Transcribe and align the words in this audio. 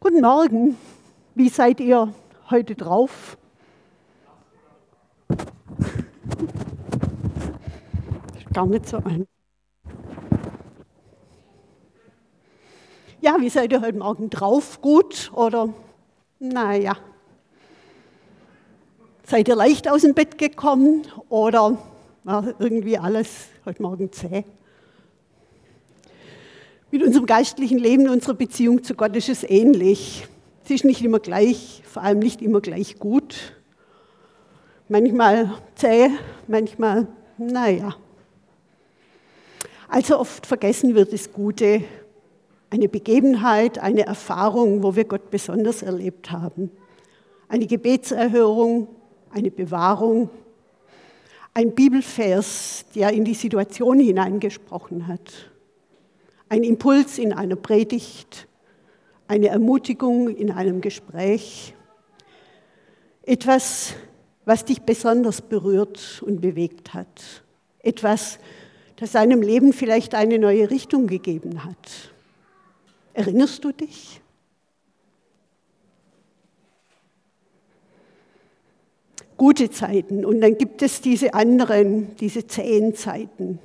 Guten 0.00 0.20
Morgen, 0.20 0.76
wie 1.34 1.48
seid 1.48 1.80
ihr 1.80 2.14
heute 2.50 2.76
drauf? 2.76 3.36
Gar 8.52 8.66
nicht 8.66 8.88
so 8.88 8.98
ein. 8.98 9.26
Ja, 13.20 13.38
wie 13.40 13.48
seid 13.48 13.72
ihr 13.72 13.80
heute 13.80 13.98
Morgen 13.98 14.30
drauf? 14.30 14.80
Gut 14.80 15.32
oder 15.34 15.74
naja? 16.38 16.96
Seid 19.24 19.48
ihr 19.48 19.56
leicht 19.56 19.88
aus 19.88 20.02
dem 20.02 20.14
Bett 20.14 20.38
gekommen 20.38 21.08
oder 21.28 21.76
war 22.22 22.54
irgendwie 22.60 22.98
alles 22.98 23.48
heute 23.64 23.82
Morgen 23.82 24.12
zäh? 24.12 24.44
Mit 26.90 27.02
unserem 27.02 27.26
geistlichen 27.26 27.78
Leben, 27.78 28.08
unserer 28.08 28.32
Beziehung 28.32 28.82
zu 28.82 28.94
Gott 28.94 29.14
ist 29.14 29.28
es 29.28 29.44
ähnlich. 29.44 30.26
Sie 30.64 30.74
ist 30.74 30.86
nicht 30.86 31.04
immer 31.04 31.18
gleich, 31.18 31.82
vor 31.84 32.02
allem 32.02 32.18
nicht 32.18 32.40
immer 32.40 32.62
gleich 32.62 32.98
gut. 32.98 33.52
Manchmal 34.88 35.52
zäh, 35.74 36.08
manchmal, 36.46 37.06
naja. 37.36 37.94
Also 39.86 40.18
oft 40.18 40.46
vergessen 40.46 40.94
wir 40.94 41.04
das 41.04 41.30
Gute, 41.30 41.82
eine 42.70 42.88
Begebenheit, 42.88 43.78
eine 43.78 44.06
Erfahrung, 44.06 44.82
wo 44.82 44.96
wir 44.96 45.04
Gott 45.04 45.30
besonders 45.30 45.82
erlebt 45.82 46.30
haben. 46.30 46.70
Eine 47.48 47.66
Gebetserhörung, 47.66 48.88
eine 49.30 49.50
Bewahrung, 49.50 50.30
ein 51.52 51.74
Bibelvers, 51.74 52.86
der 52.94 53.12
in 53.12 53.26
die 53.26 53.34
Situation 53.34 54.00
hineingesprochen 54.00 55.06
hat 55.06 55.50
ein 56.48 56.64
Impuls 56.64 57.18
in 57.18 57.32
einer 57.32 57.56
Predigt, 57.56 58.46
eine 59.26 59.48
Ermutigung 59.48 60.28
in 60.28 60.50
einem 60.50 60.80
Gespräch, 60.80 61.74
etwas, 63.22 63.94
was 64.44 64.64
dich 64.64 64.82
besonders 64.82 65.42
berührt 65.42 66.22
und 66.24 66.40
bewegt 66.40 66.94
hat, 66.94 67.44
etwas, 67.80 68.38
das 68.96 69.12
deinem 69.12 69.42
Leben 69.42 69.72
vielleicht 69.72 70.14
eine 70.14 70.38
neue 70.38 70.70
Richtung 70.70 71.06
gegeben 71.06 71.64
hat. 71.64 71.76
Erinnerst 73.12 73.62
du 73.64 73.72
dich? 73.72 74.20
Gute 79.36 79.70
Zeiten 79.70 80.24
und 80.24 80.40
dann 80.40 80.58
gibt 80.58 80.82
es 80.82 81.00
diese 81.00 81.34
anderen, 81.34 82.16
diese 82.16 82.46
zähen 82.46 82.94
Zeiten, 82.94 83.60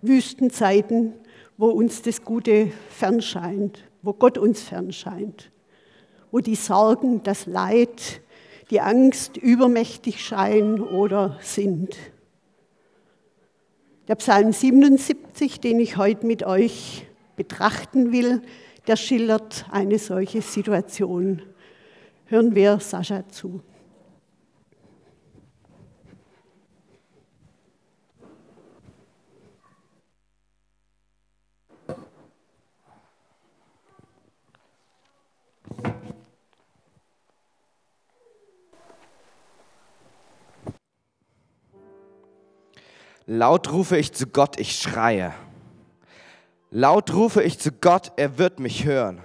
Wüstenzeiten, 0.00 1.12
wo 1.56 1.68
uns 1.68 2.02
das 2.02 2.24
Gute 2.24 2.72
fernscheint, 2.90 3.84
wo 4.02 4.12
Gott 4.12 4.38
uns 4.38 4.62
fernscheint, 4.62 5.50
wo 6.30 6.40
die 6.40 6.54
Sorgen, 6.54 7.22
das 7.22 7.46
Leid, 7.46 8.20
die 8.70 8.80
Angst 8.80 9.36
übermächtig 9.36 10.24
scheinen 10.24 10.80
oder 10.80 11.38
sind. 11.40 11.96
Der 14.08 14.16
Psalm 14.16 14.52
77, 14.52 15.60
den 15.60 15.78
ich 15.78 15.96
heute 15.96 16.26
mit 16.26 16.42
euch 16.42 17.06
betrachten 17.36 18.12
will, 18.12 18.42
der 18.86 18.96
schildert 18.96 19.66
eine 19.70 19.98
solche 19.98 20.42
Situation. 20.42 21.42
Hören 22.26 22.54
wir 22.54 22.80
Sascha 22.80 23.28
zu. 23.28 23.60
Laut 43.34 43.72
rufe 43.72 43.96
ich 43.96 44.12
zu 44.12 44.26
Gott, 44.26 44.60
ich 44.60 44.76
schreie. 44.78 45.32
Laut 46.70 47.14
rufe 47.14 47.42
ich 47.42 47.58
zu 47.58 47.72
Gott, 47.72 48.12
er 48.16 48.36
wird 48.36 48.60
mich 48.60 48.84
hören. 48.84 49.22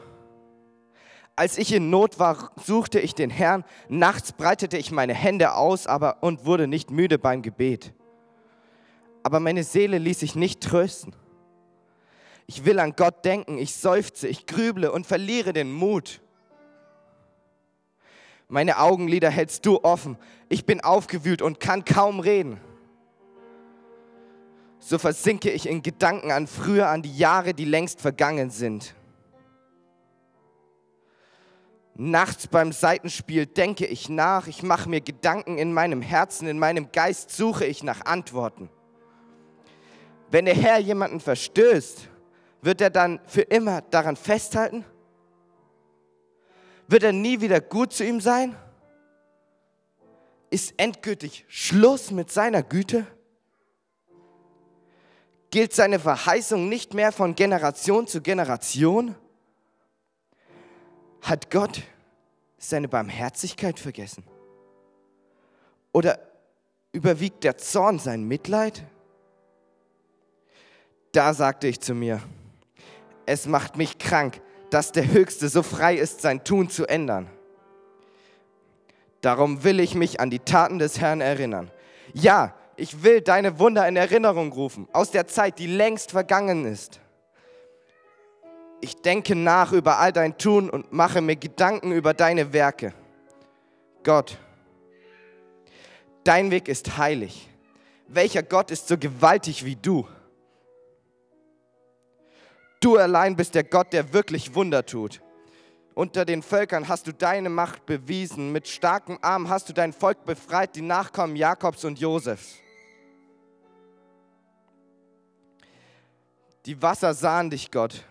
Als 1.35 1.57
ich 1.57 1.73
in 1.73 1.89
Not 1.89 2.17
war, 2.17 2.51
suchte 2.55 3.01
ich 3.01 3.15
den 3.15 3.29
Herrn. 3.29 3.65
Nachts 3.89 4.31
breitete 4.31 4.77
ich 4.77 4.91
meine 4.91 5.13
Hände 5.13 5.55
aus, 5.55 5.87
aber 5.87 6.23
und 6.23 6.45
wurde 6.45 6.67
nicht 6.67 6.89
müde 6.89 7.19
beim 7.19 7.41
Gebet. 7.41 7.91
Aber 9.23 9.41
meine 9.41 9.65
Seele 9.65 9.97
ließ 9.97 10.21
sich 10.21 10.35
nicht 10.35 10.63
trösten. 10.63 11.13
Ich 12.45 12.63
will 12.63 12.79
an 12.79 12.93
Gott 12.95 13.25
denken, 13.25 13.57
ich 13.57 13.75
seufze, 13.75 14.29
ich 14.29 14.45
grüble 14.45 14.89
und 14.89 15.05
verliere 15.05 15.51
den 15.51 15.69
Mut. 15.69 16.21
Meine 18.47 18.79
Augenlider 18.79 19.29
hältst 19.29 19.65
du 19.65 19.83
offen. 19.83 20.17
Ich 20.47 20.65
bin 20.65 20.79
aufgewühlt 20.79 21.41
und 21.41 21.59
kann 21.59 21.83
kaum 21.83 22.21
reden 22.21 22.61
so 24.87 24.97
versinke 24.97 25.51
ich 25.51 25.67
in 25.67 25.83
Gedanken 25.83 26.31
an 26.31 26.47
früher, 26.47 26.87
an 26.87 27.01
die 27.01 27.17
Jahre, 27.17 27.53
die 27.53 27.65
längst 27.65 27.99
vergangen 27.99 28.51
sind. 28.51 28.95
Nachts 31.95 32.47
beim 32.47 32.71
Seitenspiel 32.71 33.47
denke 33.47 33.85
ich 33.85 34.07
nach, 34.07 34.47
ich 34.47 34.63
mache 34.63 34.87
mir 34.87 35.01
Gedanken 35.01 35.57
in 35.57 35.73
meinem 35.73 36.01
Herzen, 36.01 36.47
in 36.47 36.57
meinem 36.57 36.89
Geist 36.93 37.31
suche 37.31 37.65
ich 37.65 37.83
nach 37.83 38.05
Antworten. 38.05 38.69
Wenn 40.31 40.45
der 40.45 40.55
Herr 40.55 40.77
jemanden 40.77 41.19
verstößt, 41.19 42.07
wird 42.61 42.79
er 42.79 42.89
dann 42.89 43.19
für 43.25 43.41
immer 43.41 43.81
daran 43.81 44.15
festhalten? 44.15 44.85
Wird 46.87 47.03
er 47.03 47.11
nie 47.11 47.41
wieder 47.41 47.59
gut 47.59 47.91
zu 47.91 48.05
ihm 48.05 48.21
sein? 48.21 48.55
Ist 50.49 50.75
endgültig 50.77 51.43
Schluss 51.49 52.09
mit 52.09 52.31
seiner 52.31 52.63
Güte? 52.63 53.05
Gilt 55.49 55.73
seine 55.73 55.99
Verheißung 55.99 56.67
nicht 56.67 56.93
mehr 56.93 57.11
von 57.11 57.35
Generation 57.35 58.07
zu 58.07 58.21
Generation? 58.21 59.15
Hat 61.21 61.49
Gott 61.49 61.81
seine 62.57 62.87
Barmherzigkeit 62.87 63.79
vergessen? 63.79 64.23
Oder 65.93 66.19
überwiegt 66.91 67.43
der 67.43 67.57
Zorn 67.57 67.99
sein 67.99 68.23
Mitleid? 68.23 68.83
Da 71.11 71.33
sagte 71.33 71.67
ich 71.67 71.79
zu 71.79 71.93
mir, 71.93 72.21
es 73.25 73.45
macht 73.45 73.77
mich 73.77 73.97
krank, 73.97 74.41
dass 74.69 74.91
der 74.91 75.07
Höchste 75.07 75.49
so 75.49 75.63
frei 75.63 75.95
ist, 75.95 76.21
sein 76.21 76.43
Tun 76.43 76.69
zu 76.69 76.85
ändern. 76.85 77.29
Darum 79.21 79.63
will 79.63 79.79
ich 79.79 79.95
mich 79.95 80.19
an 80.19 80.29
die 80.29 80.39
Taten 80.39 80.79
des 80.79 80.99
Herrn 80.99 81.21
erinnern. 81.21 81.71
Ja, 82.13 82.56
ich 82.77 83.03
will 83.03 83.21
deine 83.21 83.59
Wunder 83.59 83.87
in 83.87 83.95
Erinnerung 83.95 84.51
rufen, 84.53 84.87
aus 84.93 85.11
der 85.11 85.27
Zeit, 85.27 85.59
die 85.59 85.67
längst 85.67 86.11
vergangen 86.11 86.65
ist. 86.65 86.99
Ich 88.79 89.01
denke 89.01 89.35
nach 89.35 89.71
über 89.73 89.97
all 89.97 90.13
dein 90.13 90.37
Tun 90.37 90.69
und 90.69 90.93
mache 90.93 91.19
mir 91.21 91.35
Gedanken 91.35 91.91
über 91.91 92.13
deine 92.13 92.53
Werke. 92.53 92.93
Gott, 94.03 94.37
dein 96.23 96.51
Weg 96.51 96.67
ist 96.67 96.97
heilig. 96.97 97.49
Welcher 98.07 98.43
Gott 98.43 98.69
ist 98.69 98.87
so 98.87 98.97
gewaltig 98.97 99.65
wie 99.65 99.75
du? 99.75 100.07
Du 102.79 102.97
allein 102.97 103.35
bist 103.35 103.55
der 103.55 103.63
Gott, 103.63 103.91
der 103.91 104.13
wirklich 104.13 104.53
Wunder 104.53 104.85
tut. 104.85 105.21
Unter 105.95 106.25
den 106.25 106.43
Völkern 106.43 106.87
hast 106.87 107.07
du 107.07 107.11
deine 107.11 107.49
Macht 107.49 107.87
bewiesen. 107.87 108.51
Mit 108.51 108.67
starkem 108.67 109.17
Arm 109.23 109.49
hast 109.49 109.67
du 109.67 109.73
dein 109.73 109.91
Volk 109.91 110.25
befreit, 110.25 110.75
die 110.75 110.83
Nachkommen 110.83 111.35
Jakobs 111.35 111.83
und 111.83 111.99
Josefs. 111.99 112.59
Die 116.67 116.81
Wasser 116.81 117.13
sahen 117.13 117.49
dich, 117.49 117.71
Gott. 117.71 118.03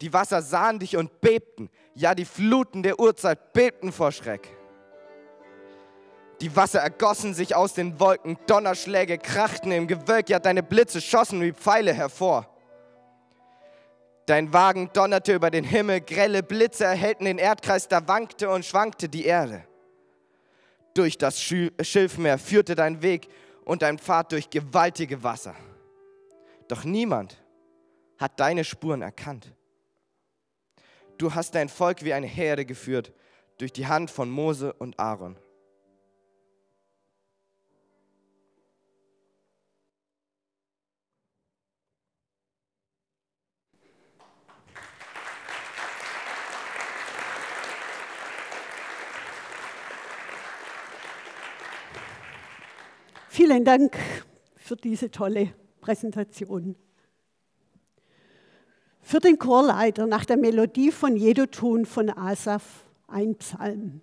Die 0.00 0.12
Wasser 0.12 0.40
sahen 0.40 0.78
dich 0.78 0.96
und 0.96 1.20
bebten. 1.20 1.68
Ja, 1.94 2.14
die 2.14 2.24
Fluten 2.24 2.84
der 2.84 3.00
Urzeit 3.00 3.52
bebten 3.52 3.90
vor 3.90 4.12
Schreck. 4.12 4.48
Die 6.40 6.54
Wasser 6.54 6.78
ergossen 6.78 7.34
sich 7.34 7.56
aus 7.56 7.74
den 7.74 7.98
Wolken, 7.98 8.38
Donnerschläge 8.46 9.18
krachten 9.18 9.72
im 9.72 9.88
Gewölk, 9.88 10.28
ja, 10.28 10.38
deine 10.38 10.62
Blitze 10.62 11.00
schossen 11.00 11.40
wie 11.40 11.52
Pfeile 11.52 11.92
hervor. 11.92 12.48
Dein 14.26 14.52
Wagen 14.52 14.90
donnerte 14.92 15.34
über 15.34 15.50
den 15.50 15.64
Himmel, 15.64 16.00
grelle 16.00 16.44
Blitze 16.44 16.84
erhellten 16.84 17.24
den 17.24 17.38
Erdkreis, 17.38 17.88
da 17.88 18.06
wankte 18.06 18.48
und 18.48 18.64
schwankte 18.64 19.08
die 19.08 19.24
Erde. 19.24 19.64
Durch 20.94 21.18
das 21.18 21.42
Schilfmeer 21.42 22.38
führte 22.38 22.76
dein 22.76 23.02
Weg 23.02 23.28
und 23.64 23.82
dein 23.82 23.98
Pfad 23.98 24.30
durch 24.30 24.50
gewaltige 24.50 25.24
Wasser. 25.24 25.56
Doch 26.68 26.84
niemand 26.84 27.43
hat 28.18 28.40
deine 28.40 28.64
Spuren 28.64 29.02
erkannt. 29.02 29.52
Du 31.18 31.34
hast 31.34 31.54
dein 31.54 31.68
Volk 31.68 32.04
wie 32.04 32.12
eine 32.12 32.26
Herde 32.26 32.64
geführt 32.64 33.12
durch 33.58 33.72
die 33.72 33.86
Hand 33.86 34.10
von 34.10 34.30
Mose 34.30 34.72
und 34.72 34.98
Aaron. 34.98 35.36
Vielen 53.28 53.64
Dank 53.64 53.98
für 54.56 54.76
diese 54.76 55.10
tolle 55.10 55.52
Präsentation. 55.80 56.76
Für 59.14 59.20
den 59.20 59.38
Chorleiter 59.38 60.08
nach 60.08 60.24
der 60.24 60.36
Melodie 60.36 60.90
von 60.90 61.14
Jedotun 61.14 61.86
von 61.86 62.10
Asaf 62.10 62.84
ein 63.06 63.36
Psalm. 63.36 64.00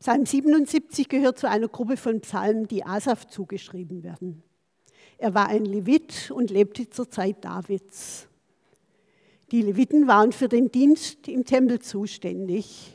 Psalm 0.00 0.24
77 0.24 1.06
gehört 1.06 1.38
zu 1.38 1.50
einer 1.50 1.68
Gruppe 1.68 1.98
von 1.98 2.22
Psalmen, 2.22 2.66
die 2.66 2.86
Asaf 2.86 3.26
zugeschrieben 3.26 4.02
werden. 4.02 4.42
Er 5.18 5.34
war 5.34 5.48
ein 5.48 5.66
Levit 5.66 6.30
und 6.30 6.50
lebte 6.50 6.88
zur 6.88 7.10
Zeit 7.10 7.44
Davids. 7.44 8.26
Die 9.52 9.60
Leviten 9.60 10.06
waren 10.06 10.32
für 10.32 10.48
den 10.48 10.72
Dienst 10.72 11.28
im 11.28 11.44
Tempel 11.44 11.78
zuständig. 11.78 12.94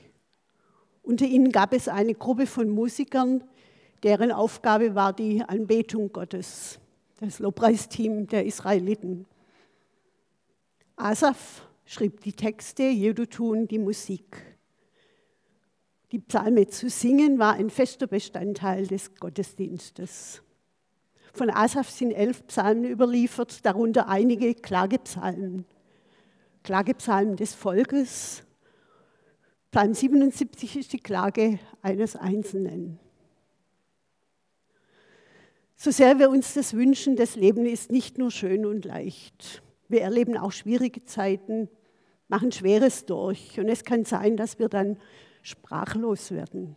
Unter 1.04 1.26
ihnen 1.26 1.52
gab 1.52 1.74
es 1.74 1.88
eine 1.88 2.16
Gruppe 2.16 2.48
von 2.48 2.70
Musikern, 2.70 3.44
deren 4.02 4.32
Aufgabe 4.32 4.96
war 4.96 5.14
die 5.14 5.44
Anbetung 5.44 6.12
Gottes, 6.12 6.80
das 7.20 7.38
Lobpreisteam 7.38 8.26
der 8.26 8.48
Israeliten. 8.48 9.28
Asaf 10.96 11.68
schrieb 11.86 12.22
die 12.22 12.34
Texte, 12.34 12.84
Jedutun 12.84 13.68
die 13.68 13.80
Musik. 13.80 14.58
Die 16.12 16.20
Psalme 16.20 16.68
zu 16.68 16.90
singen 16.90 17.40
war 17.40 17.54
ein 17.54 17.72
fester 17.72 18.06
Bestandteil 18.06 18.86
des 18.86 19.16
Gottesdienstes. 19.16 20.44
Von 21.34 21.50
Asaf 21.50 21.90
sind 21.90 22.12
elf 22.12 22.46
Psalmen 22.46 22.86
überliefert, 22.86 23.66
darunter 23.66 24.08
einige 24.08 24.54
Klagepsalmen. 24.54 25.66
Klagepsalmen 26.62 27.36
des 27.36 27.56
Volkes. 27.56 28.44
Psalm 29.72 29.96
77 29.96 30.78
ist 30.78 30.94
die 30.94 31.00
Klage 31.00 31.60
eines 31.82 32.16
Einzelnen. 32.16 33.00
So 35.76 35.90
sehr 35.90 36.20
wir 36.20 36.30
uns 36.30 36.54
das 36.54 36.76
wünschen, 36.76 37.16
das 37.16 37.36
Leben 37.36 37.66
ist 37.66 37.92
nicht 37.92 38.20
nur 38.20 38.30
schön 38.30 38.68
und 38.68 38.86
leicht. 38.86 39.64
Wir 39.94 40.02
erleben 40.02 40.38
auch 40.38 40.52
schwierige 40.52 41.04
Zeiten, 41.04 41.70
machen 42.28 42.52
Schweres 42.52 43.06
durch. 43.06 43.60
Und 43.60 43.70
es 43.70 43.84
kann 43.84 44.06
sein, 44.06 44.38
dass 44.38 44.58
wir 44.58 44.68
dann 44.68 44.98
sprachlos 45.44 46.32
werden, 46.32 46.76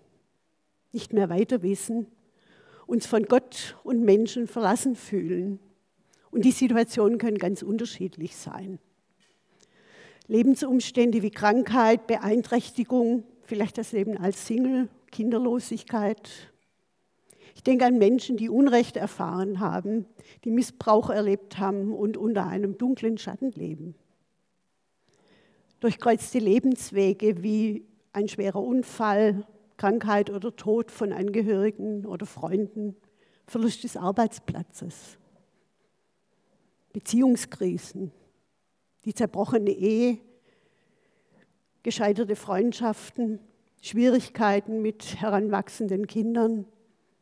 nicht 0.92 1.14
mehr 1.14 1.30
weiter 1.30 1.62
wissen, 1.62 2.08
uns 2.86 3.06
von 3.06 3.22
Gott 3.22 3.74
und 3.84 4.04
Menschen 4.04 4.46
verlassen 4.46 4.96
fühlen. 4.96 5.60
Und 6.30 6.44
die 6.44 6.50
Situationen 6.50 7.16
können 7.16 7.38
ganz 7.38 7.62
unterschiedlich 7.62 8.36
sein. 8.36 8.78
Lebensumstände 10.26 11.22
wie 11.22 11.30
Krankheit, 11.30 12.06
Beeinträchtigung, 12.06 13.24
vielleicht 13.44 13.78
das 13.78 13.92
Leben 13.92 14.18
als 14.18 14.46
Single, 14.46 14.90
Kinderlosigkeit. 15.10 16.52
Ich 17.56 17.62
denke 17.62 17.86
an 17.86 17.96
Menschen, 17.96 18.36
die 18.36 18.50
Unrecht 18.50 18.98
erfahren 18.98 19.60
haben, 19.60 20.04
die 20.44 20.50
Missbrauch 20.50 21.08
erlebt 21.08 21.58
haben 21.58 21.90
und 21.90 22.18
unter 22.18 22.46
einem 22.46 22.76
dunklen 22.76 23.16
Schatten 23.16 23.50
leben. 23.52 23.94
Durchkreuzte 25.80 26.38
Lebenswege 26.38 27.42
wie 27.42 27.86
ein 28.12 28.28
schwerer 28.28 28.62
Unfall, 28.62 29.46
Krankheit 29.78 30.28
oder 30.28 30.54
Tod 30.54 30.90
von 30.90 31.14
Angehörigen 31.14 32.04
oder 32.04 32.26
Freunden, 32.26 32.94
Verlust 33.46 33.84
des 33.84 33.96
Arbeitsplatzes, 33.96 35.16
Beziehungskrisen, 36.92 38.12
die 39.06 39.14
zerbrochene 39.14 39.70
Ehe, 39.70 40.18
gescheiterte 41.82 42.36
Freundschaften, 42.36 43.40
Schwierigkeiten 43.80 44.82
mit 44.82 45.22
heranwachsenden 45.22 46.06
Kindern, 46.06 46.66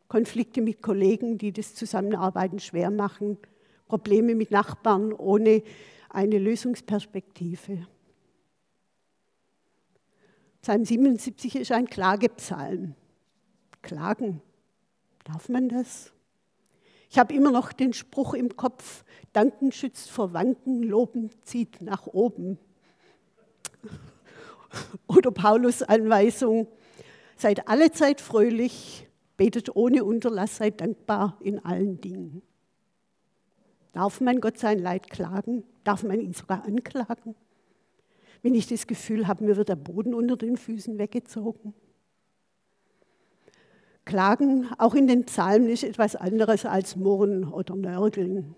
Konflikte 0.09 0.61
mit 0.61 0.83
Kollegen, 0.83 1.39
die 1.39 1.53
das 1.53 1.75
Zusammenarbeiten 1.75 2.59
schwer 2.59 2.91
machen, 2.91 3.39
Probleme 3.87 4.35
mit 4.35 4.51
Nachbarn 4.51 5.13
ohne 5.13 5.63
eine 6.09 6.39
Lösungsperspektive. 6.39 7.87
Psalm 10.63 10.85
77 10.85 11.57
ist 11.57 11.73
ein 11.73 11.87
Klagepsalm. 11.87 12.95
Klagen, 13.83 14.41
darf 15.25 15.49
man 15.49 15.69
das? 15.69 16.13
Ich 17.11 17.19
habe 17.19 17.35
immer 17.35 17.51
noch 17.51 17.73
den 17.73 17.93
Spruch 17.93 18.35
im 18.35 18.57
Kopf, 18.57 19.05
Danken 19.33 19.73
schützt 19.73 20.11
vor 20.11 20.33
Wanken, 20.33 20.83
Loben 20.83 21.31
zieht 21.43 21.83
nach 21.83 22.07
oben. 22.07 22.59
Oder 25.07 25.31
Paulus 25.31 25.83
Anweisung, 25.83 26.67
seid 27.37 27.69
alle 27.69 27.93
Zeit 27.93 28.21
fröhlich, 28.21 29.07
betet 29.37 29.75
ohne 29.75 30.05
Unterlass, 30.05 30.57
seid 30.57 30.81
dankbar 30.81 31.39
in 31.41 31.65
allen 31.65 32.01
Dingen. 32.01 32.43
Darf 33.93 34.21
man 34.21 34.41
Gott 34.41 34.59
sein 34.59 34.79
Leid 34.79 35.11
klagen? 35.11 35.65
Darf 35.85 36.03
man 36.03 36.21
ihn 36.21 36.33
sogar 36.33 36.65
anklagen? 36.65 37.35
wenn 38.45 38.55
ich 38.55 38.67
das 38.67 38.87
Gefühl 38.87 39.27
habe, 39.27 39.43
mir 39.43 39.57
wird 39.57 39.71
der 39.71 39.75
Boden 39.77 40.13
unter 40.13 40.37
den 40.37 40.59
Füßen 40.59 40.99
weggezogen. 40.99 41.73
Klagen, 44.05 44.69
auch 44.77 44.95
in 44.95 45.07
den 45.07 45.25
Psalmen, 45.25 45.71
ist 45.71 45.83
etwas 45.83 46.15
anderes 46.15 46.67
als 46.67 46.95
Murren 46.95 47.51
oder 47.51 47.75
Nörgeln. 47.75 48.55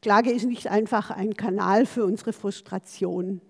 Klage 0.00 0.32
ist 0.32 0.46
nicht 0.46 0.68
einfach 0.68 1.10
ein 1.10 1.34
Kanal 1.34 1.84
für 1.84 2.06
unsere 2.06 2.32
Frustration. 2.32 3.42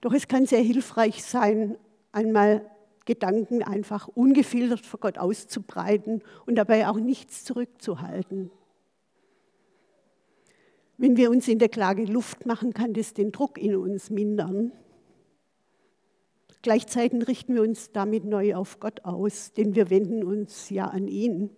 Doch 0.00 0.14
es 0.14 0.28
kann 0.28 0.46
sehr 0.46 0.62
hilfreich 0.62 1.22
sein, 1.22 1.76
einmal 2.10 2.64
Gedanken 3.04 3.62
einfach 3.62 4.08
ungefiltert 4.08 4.84
vor 4.84 5.00
Gott 5.00 5.18
auszubreiten 5.18 6.22
und 6.46 6.56
dabei 6.56 6.88
auch 6.88 6.98
nichts 6.98 7.44
zurückzuhalten. 7.44 8.50
Wenn 10.96 11.16
wir 11.16 11.30
uns 11.30 11.48
in 11.48 11.58
der 11.58 11.68
Klage 11.68 12.04
Luft 12.04 12.46
machen, 12.46 12.72
kann 12.72 12.94
das 12.94 13.14
den 13.14 13.32
Druck 13.32 13.58
in 13.58 13.74
uns 13.76 14.10
mindern. 14.10 14.72
Gleichzeitig 16.62 17.28
richten 17.28 17.54
wir 17.54 17.62
uns 17.62 17.92
damit 17.92 18.24
neu 18.24 18.54
auf 18.54 18.80
Gott 18.80 19.04
aus, 19.04 19.52
denn 19.52 19.74
wir 19.74 19.90
wenden 19.90 20.24
uns 20.24 20.70
ja 20.70 20.86
an 20.86 21.08
ihn. 21.08 21.50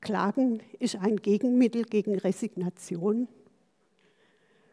Klagen 0.00 0.60
ist 0.80 0.96
ein 0.96 1.16
Gegenmittel 1.18 1.84
gegen 1.84 2.18
Resignation. 2.18 3.28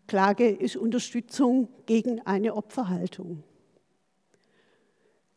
Klage 0.07 0.49
ist 0.49 0.75
Unterstützung 0.75 1.67
gegen 1.85 2.25
eine 2.25 2.55
Opferhaltung. 2.55 3.43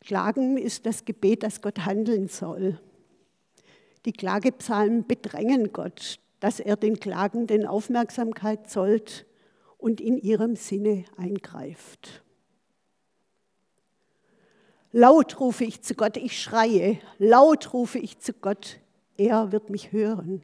Klagen 0.03 0.57
ist 0.57 0.85
das 0.85 1.05
Gebet, 1.05 1.43
das 1.43 1.61
Gott 1.61 1.85
handeln 1.85 2.27
soll. 2.27 2.79
Die 4.05 4.11
Klagepsalmen 4.11 5.07
bedrängen 5.07 5.71
Gott, 5.71 6.19
dass 6.39 6.59
er 6.59 6.75
den 6.75 6.99
Klagenden 6.99 7.65
Aufmerksamkeit 7.65 8.69
zollt 8.69 9.25
und 9.77 10.01
in 10.01 10.17
ihrem 10.17 10.55
Sinne 10.55 11.05
eingreift. 11.17 12.23
Laut 14.91 15.39
rufe 15.39 15.63
ich 15.63 15.81
zu 15.81 15.95
Gott, 15.95 16.17
ich 16.17 16.39
schreie, 16.39 16.99
laut 17.17 17.73
rufe 17.73 17.97
ich 17.97 18.19
zu 18.19 18.33
Gott, 18.33 18.79
er 19.17 19.51
wird 19.51 19.69
mich 19.69 19.91
hören. 19.91 20.43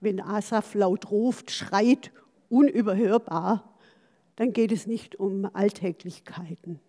Wenn 0.00 0.20
Asaf 0.20 0.74
laut 0.74 1.10
ruft, 1.10 1.50
schreit, 1.50 2.12
unüberhörbar, 2.50 3.76
dann 4.36 4.52
geht 4.52 4.72
es 4.72 4.86
nicht 4.86 5.16
um 5.16 5.48
Alltäglichkeiten, 5.54 6.80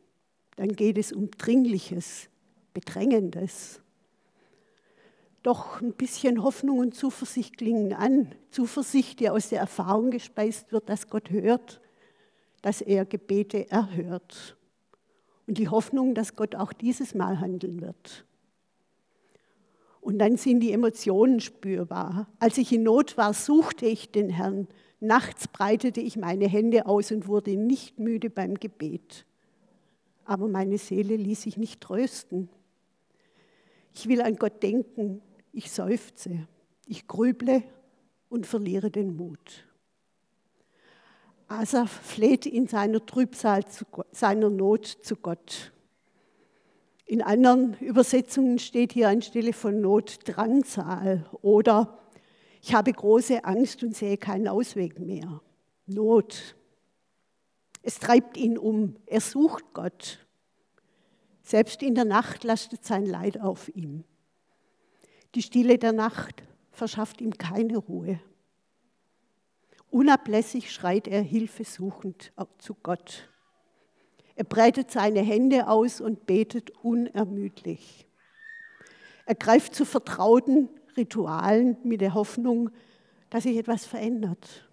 dann 0.55 0.69
geht 0.69 0.97
es 0.97 1.11
um 1.11 1.31
Dringliches, 1.31 2.29
Bedrängendes. 2.73 3.81
Doch 5.43 5.81
ein 5.81 5.93
bisschen 5.93 6.43
Hoffnung 6.43 6.79
und 6.79 6.95
Zuversicht 6.95 7.57
klingen 7.57 7.93
an. 7.93 8.33
Zuversicht, 8.49 9.19
die 9.19 9.29
aus 9.29 9.49
der 9.49 9.59
Erfahrung 9.59 10.11
gespeist 10.11 10.71
wird, 10.71 10.89
dass 10.89 11.09
Gott 11.09 11.29
hört, 11.29 11.81
dass 12.61 12.81
er 12.81 13.05
Gebete 13.05 13.69
erhört. 13.69 14.57
Und 15.45 15.59
die 15.59 15.69
Hoffnung, 15.69 16.15
dass 16.15 16.35
Gott 16.35 16.55
auch 16.55 16.73
dieses 16.73 17.13
Mal 17.13 17.39
handeln 17.39 17.81
wird. 17.81 18.25
Und 20.01 20.19
dann 20.19 20.37
sind 20.37 20.61
die 20.61 20.71
Emotionen 20.71 21.39
spürbar. 21.39 22.27
Als 22.39 22.57
ich 22.57 22.71
in 22.71 22.83
Not 22.83 23.17
war, 23.17 23.33
suchte 23.33 23.85
ich 23.85 24.11
den 24.11 24.29
Herrn. 24.29 24.67
Nachts 24.99 25.47
breitete 25.47 25.99
ich 25.99 26.15
meine 26.15 26.47
Hände 26.47 26.87
aus 26.87 27.11
und 27.11 27.27
wurde 27.27 27.55
nicht 27.55 27.99
müde 27.99 28.29
beim 28.29 28.55
Gebet. 28.55 29.25
Aber 30.25 30.47
meine 30.47 30.77
Seele 30.77 31.15
ließ 31.15 31.43
sich 31.43 31.57
nicht 31.57 31.81
trösten. 31.81 32.49
Ich 33.93 34.07
will 34.07 34.21
an 34.21 34.35
Gott 34.35 34.61
denken, 34.61 35.21
ich 35.53 35.71
seufze, 35.71 36.47
ich 36.85 37.07
grüble 37.07 37.63
und 38.27 38.45
verliere 38.45 38.91
den 38.91 39.15
Mut. 39.15 39.65
Asaf 41.47 41.91
fleht 41.91 42.45
in 42.45 42.67
seiner 42.67 43.05
Trübsal, 43.05 43.63
seiner 44.11 44.49
Not 44.49 44.85
zu 44.85 45.15
Gott. 45.15 45.71
In 47.05 47.21
anderen 47.21 47.75
Übersetzungen 47.79 48.57
steht 48.57 48.93
hier 48.93 49.09
anstelle 49.09 49.53
von 49.53 49.79
Not 49.79 50.19
Drangsal 50.25 51.29
oder 51.43 51.99
ich 52.63 52.73
habe 52.73 52.91
große 52.91 53.45
Angst 53.45 53.83
und 53.83 53.95
sehe 53.95 54.17
keinen 54.17 54.47
Ausweg 54.47 54.99
mehr. 54.99 55.39
Not. 55.85 56.55
Es 57.87 57.99
treibt 57.99 58.35
ihn 58.35 58.57
um. 58.57 58.95
Er 59.05 59.21
sucht 59.21 59.63
Gott. 59.73 60.25
Selbst 61.43 61.83
in 61.83 61.93
der 61.93 62.03
Nacht 62.03 62.43
lastet 62.43 62.83
sein 62.83 63.05
Leid 63.05 63.39
auf 63.39 63.69
ihm. 63.75 64.03
Die 65.35 65.43
Stille 65.43 65.77
der 65.77 65.93
Nacht 65.93 66.41
verschafft 66.71 67.21
ihm 67.21 67.37
keine 67.37 67.77
Ruhe. 67.77 68.19
Unablässig 69.91 70.71
schreit 70.71 71.07
er 71.07 71.21
hilfesuchend 71.21 72.33
zu 72.57 72.73
Gott. 72.73 73.29
Er 74.33 74.45
breitet 74.45 74.89
seine 74.89 75.21
Hände 75.21 75.67
aus 75.67 76.01
und 76.01 76.25
betet 76.25 76.71
unermüdlich. 76.83 78.07
Er 79.27 79.35
greift 79.35 79.75
zu 79.75 79.85
vertrauten 79.85 80.69
Ritualen 80.97 81.77
mit 81.83 82.01
der 82.01 82.15
Hoffnung, 82.15 82.71
dass 83.29 83.43
sich 83.43 83.57
etwas 83.57 83.85
verändert. 83.85 84.64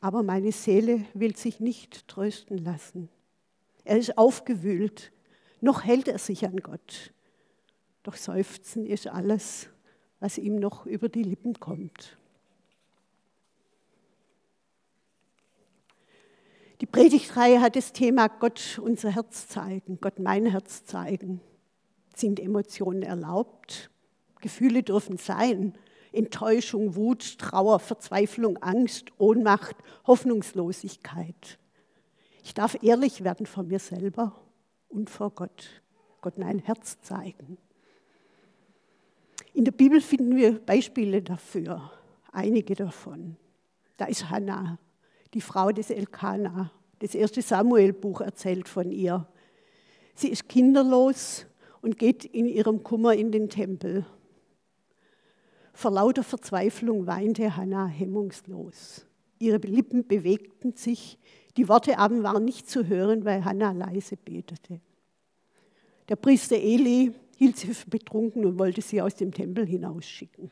Aber 0.00 0.22
meine 0.22 0.52
Seele 0.52 1.04
will 1.14 1.36
sich 1.36 1.60
nicht 1.60 2.08
trösten 2.08 2.58
lassen. 2.58 3.08
Er 3.84 3.98
ist 3.98 4.16
aufgewühlt, 4.16 5.12
noch 5.60 5.84
hält 5.84 6.08
er 6.08 6.18
sich 6.18 6.46
an 6.46 6.56
Gott. 6.58 7.12
Doch 8.02 8.16
Seufzen 8.16 8.86
ist 8.86 9.06
alles, 9.06 9.68
was 10.20 10.38
ihm 10.38 10.56
noch 10.56 10.86
über 10.86 11.08
die 11.08 11.22
Lippen 11.22 11.60
kommt. 11.60 12.16
Die 16.80 16.86
Predigtreihe 16.86 17.60
hat 17.60 17.76
das 17.76 17.92
Thema 17.92 18.28
Gott 18.28 18.80
unser 18.82 19.10
Herz 19.10 19.48
zeigen, 19.48 19.98
Gott 20.00 20.18
mein 20.18 20.46
Herz 20.46 20.84
zeigen. 20.84 21.42
Sind 22.16 22.40
Emotionen 22.40 23.02
erlaubt? 23.02 23.90
Gefühle 24.40 24.82
dürfen 24.82 25.18
sein. 25.18 25.74
Enttäuschung, 26.12 26.96
Wut, 26.96 27.38
Trauer, 27.38 27.78
Verzweiflung, 27.78 28.56
Angst, 28.58 29.12
Ohnmacht, 29.18 29.76
Hoffnungslosigkeit. 30.06 31.58
Ich 32.42 32.54
darf 32.54 32.82
ehrlich 32.82 33.22
werden 33.22 33.46
vor 33.46 33.62
mir 33.62 33.78
selber 33.78 34.34
und 34.88 35.10
vor 35.10 35.30
Gott. 35.30 35.82
Gott 36.20 36.38
mein 36.38 36.58
Herz 36.58 37.00
zeigen. 37.00 37.58
In 39.52 39.64
der 39.64 39.72
Bibel 39.72 40.00
finden 40.00 40.36
wir 40.36 40.58
Beispiele 40.58 41.22
dafür, 41.22 41.90
einige 42.32 42.74
davon. 42.74 43.36
Da 43.96 44.06
ist 44.06 44.30
Hannah, 44.30 44.78
die 45.34 45.40
Frau 45.40 45.70
des 45.72 45.90
Elkanah. 45.90 46.70
Das 47.00 47.14
erste 47.14 47.42
Samuel-Buch 47.42 48.20
erzählt 48.20 48.68
von 48.68 48.90
ihr. 48.92 49.26
Sie 50.14 50.28
ist 50.28 50.48
kinderlos 50.48 51.46
und 51.80 51.98
geht 51.98 52.24
in 52.24 52.46
ihrem 52.46 52.82
Kummer 52.82 53.14
in 53.14 53.32
den 53.32 53.48
Tempel. 53.48 54.04
Vor 55.80 55.92
lauter 55.92 56.22
Verzweiflung 56.22 57.06
weinte 57.06 57.56
Hannah 57.56 57.86
hemmungslos. 57.86 59.06
Ihre 59.38 59.56
Lippen 59.56 60.06
bewegten 60.06 60.74
sich, 60.74 61.18
die 61.56 61.68
Worte 61.68 61.96
aber 61.96 62.22
waren 62.22 62.44
nicht 62.44 62.68
zu 62.68 62.86
hören, 62.86 63.24
weil 63.24 63.46
Hannah 63.46 63.72
leise 63.72 64.18
betete. 64.18 64.82
Der 66.10 66.16
Priester 66.16 66.56
Eli 66.56 67.14
hielt 67.34 67.56
sie 67.56 67.72
für 67.72 67.88
betrunken 67.88 68.44
und 68.44 68.58
wollte 68.58 68.82
sie 68.82 69.00
aus 69.00 69.14
dem 69.14 69.32
Tempel 69.32 69.64
hinausschicken. 69.64 70.50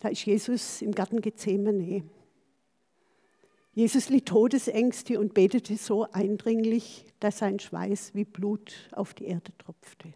Da 0.00 0.08
ist 0.08 0.26
Jesus 0.26 0.82
im 0.82 0.90
Garten 0.90 1.20
Gethsemane. 1.20 2.02
Jesus 3.72 4.08
litt 4.08 4.26
Todesängste 4.26 5.20
und 5.20 5.32
betete 5.32 5.76
so 5.76 6.10
eindringlich, 6.10 7.06
dass 7.20 7.38
sein 7.38 7.60
Schweiß 7.60 8.16
wie 8.16 8.24
Blut 8.24 8.88
auf 8.90 9.14
die 9.14 9.26
Erde 9.26 9.52
tropfte. 9.58 10.12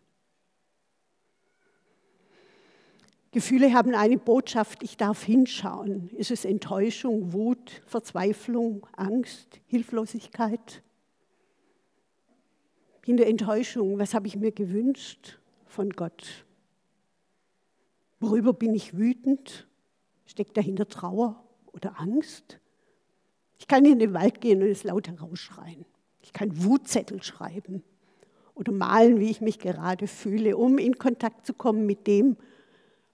Gefühle 3.34 3.74
haben 3.74 3.96
eine 3.96 4.16
Botschaft, 4.16 4.84
ich 4.84 4.96
darf 4.96 5.24
hinschauen. 5.24 6.08
Ist 6.10 6.30
es 6.30 6.44
Enttäuschung, 6.44 7.32
Wut, 7.32 7.82
Verzweiflung, 7.84 8.86
Angst, 8.92 9.60
Hilflosigkeit? 9.66 10.84
In 13.04 13.16
der 13.16 13.26
Enttäuschung, 13.26 13.98
was 13.98 14.14
habe 14.14 14.28
ich 14.28 14.36
mir 14.36 14.52
gewünscht 14.52 15.40
von 15.66 15.90
Gott? 15.90 16.46
Worüber 18.20 18.52
bin 18.52 18.72
ich 18.72 18.96
wütend? 18.96 19.66
Steckt 20.26 20.56
dahinter 20.56 20.86
Trauer 20.86 21.42
oder 21.72 21.98
Angst? 21.98 22.60
Ich 23.58 23.66
kann 23.66 23.84
in 23.84 23.98
den 23.98 24.14
Wald 24.14 24.40
gehen 24.40 24.62
und 24.62 24.68
es 24.68 24.84
laut 24.84 25.08
herausschreien. 25.08 25.84
Ich 26.22 26.32
kann 26.32 26.62
Wutzettel 26.62 27.20
schreiben 27.20 27.82
oder 28.54 28.70
malen, 28.70 29.18
wie 29.18 29.30
ich 29.30 29.40
mich 29.40 29.58
gerade 29.58 30.06
fühle, 30.06 30.56
um 30.56 30.78
in 30.78 30.98
Kontakt 30.98 31.44
zu 31.46 31.52
kommen 31.52 31.84
mit 31.84 32.06
dem, 32.06 32.36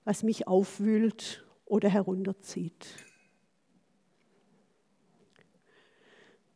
was 0.05 0.23
mich 0.23 0.49
aufwühlt 0.49 1.45
oder 1.65 1.89
herunterzieht. 1.89 2.87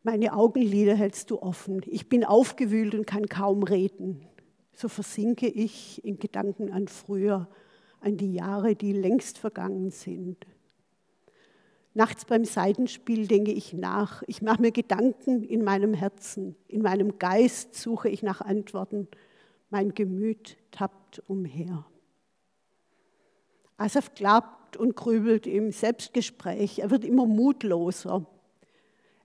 Meine 0.03 0.35
Augenlider 0.35 0.95
hältst 0.95 1.31
du 1.31 1.41
offen. 1.41 1.81
Ich 1.87 2.11
bin 2.11 2.25
aufgewühlt 2.25 2.95
und 2.95 3.07
kann 3.07 3.27
kaum 3.27 3.63
reden. 3.63 4.27
So 4.75 4.89
versinke 4.89 5.47
ich 5.47 6.05
in 6.05 6.19
Gedanken 6.19 6.71
an 6.71 6.89
früher, 6.89 7.49
an 8.01 8.19
die 8.19 8.35
Jahre, 8.35 8.75
die 8.75 8.93
längst 8.93 9.39
vergangen 9.39 9.91
sind. 9.91 10.47
Nachts 11.95 12.25
beim 12.25 12.45
Seitenspiel 12.45 13.29
denke 13.29 13.53
ich 13.53 13.73
nach. 13.73 14.23
Ich 14.27 14.43
mache 14.43 14.61
mir 14.61 14.73
Gedanken 14.73 15.45
in 15.45 15.63
meinem 15.63 15.95
Herzen. 15.95 16.57
In 16.67 16.83
meinem 16.83 17.19
Geist 17.19 17.75
suche 17.77 18.09
ich 18.09 18.23
nach 18.23 18.41
Antworten. 18.41 19.07
Mein 19.71 19.95
Gemüt 19.95 20.59
tappt 20.73 21.23
umher. 21.29 21.87
Asaf 23.77 24.15
glaubt 24.15 24.77
und 24.77 24.97
grübelt 24.97 25.47
im 25.47 25.73
Selbstgespräch. 25.73 26.81
Er 26.81 26.91
wird 26.91 27.05
immer 27.05 27.27
mutloser. 27.27 28.27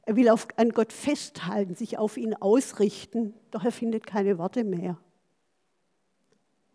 Er 0.04 0.16
will 0.16 0.30
auf, 0.30 0.48
an 0.58 0.70
Gott 0.70 0.92
festhalten, 0.92 1.76
sich 1.76 1.98
auf 1.98 2.18
ihn 2.18 2.34
ausrichten, 2.34 3.34
doch 3.52 3.64
er 3.64 3.72
findet 3.72 4.08
keine 4.08 4.38
Worte 4.38 4.64
mehr. 4.64 4.98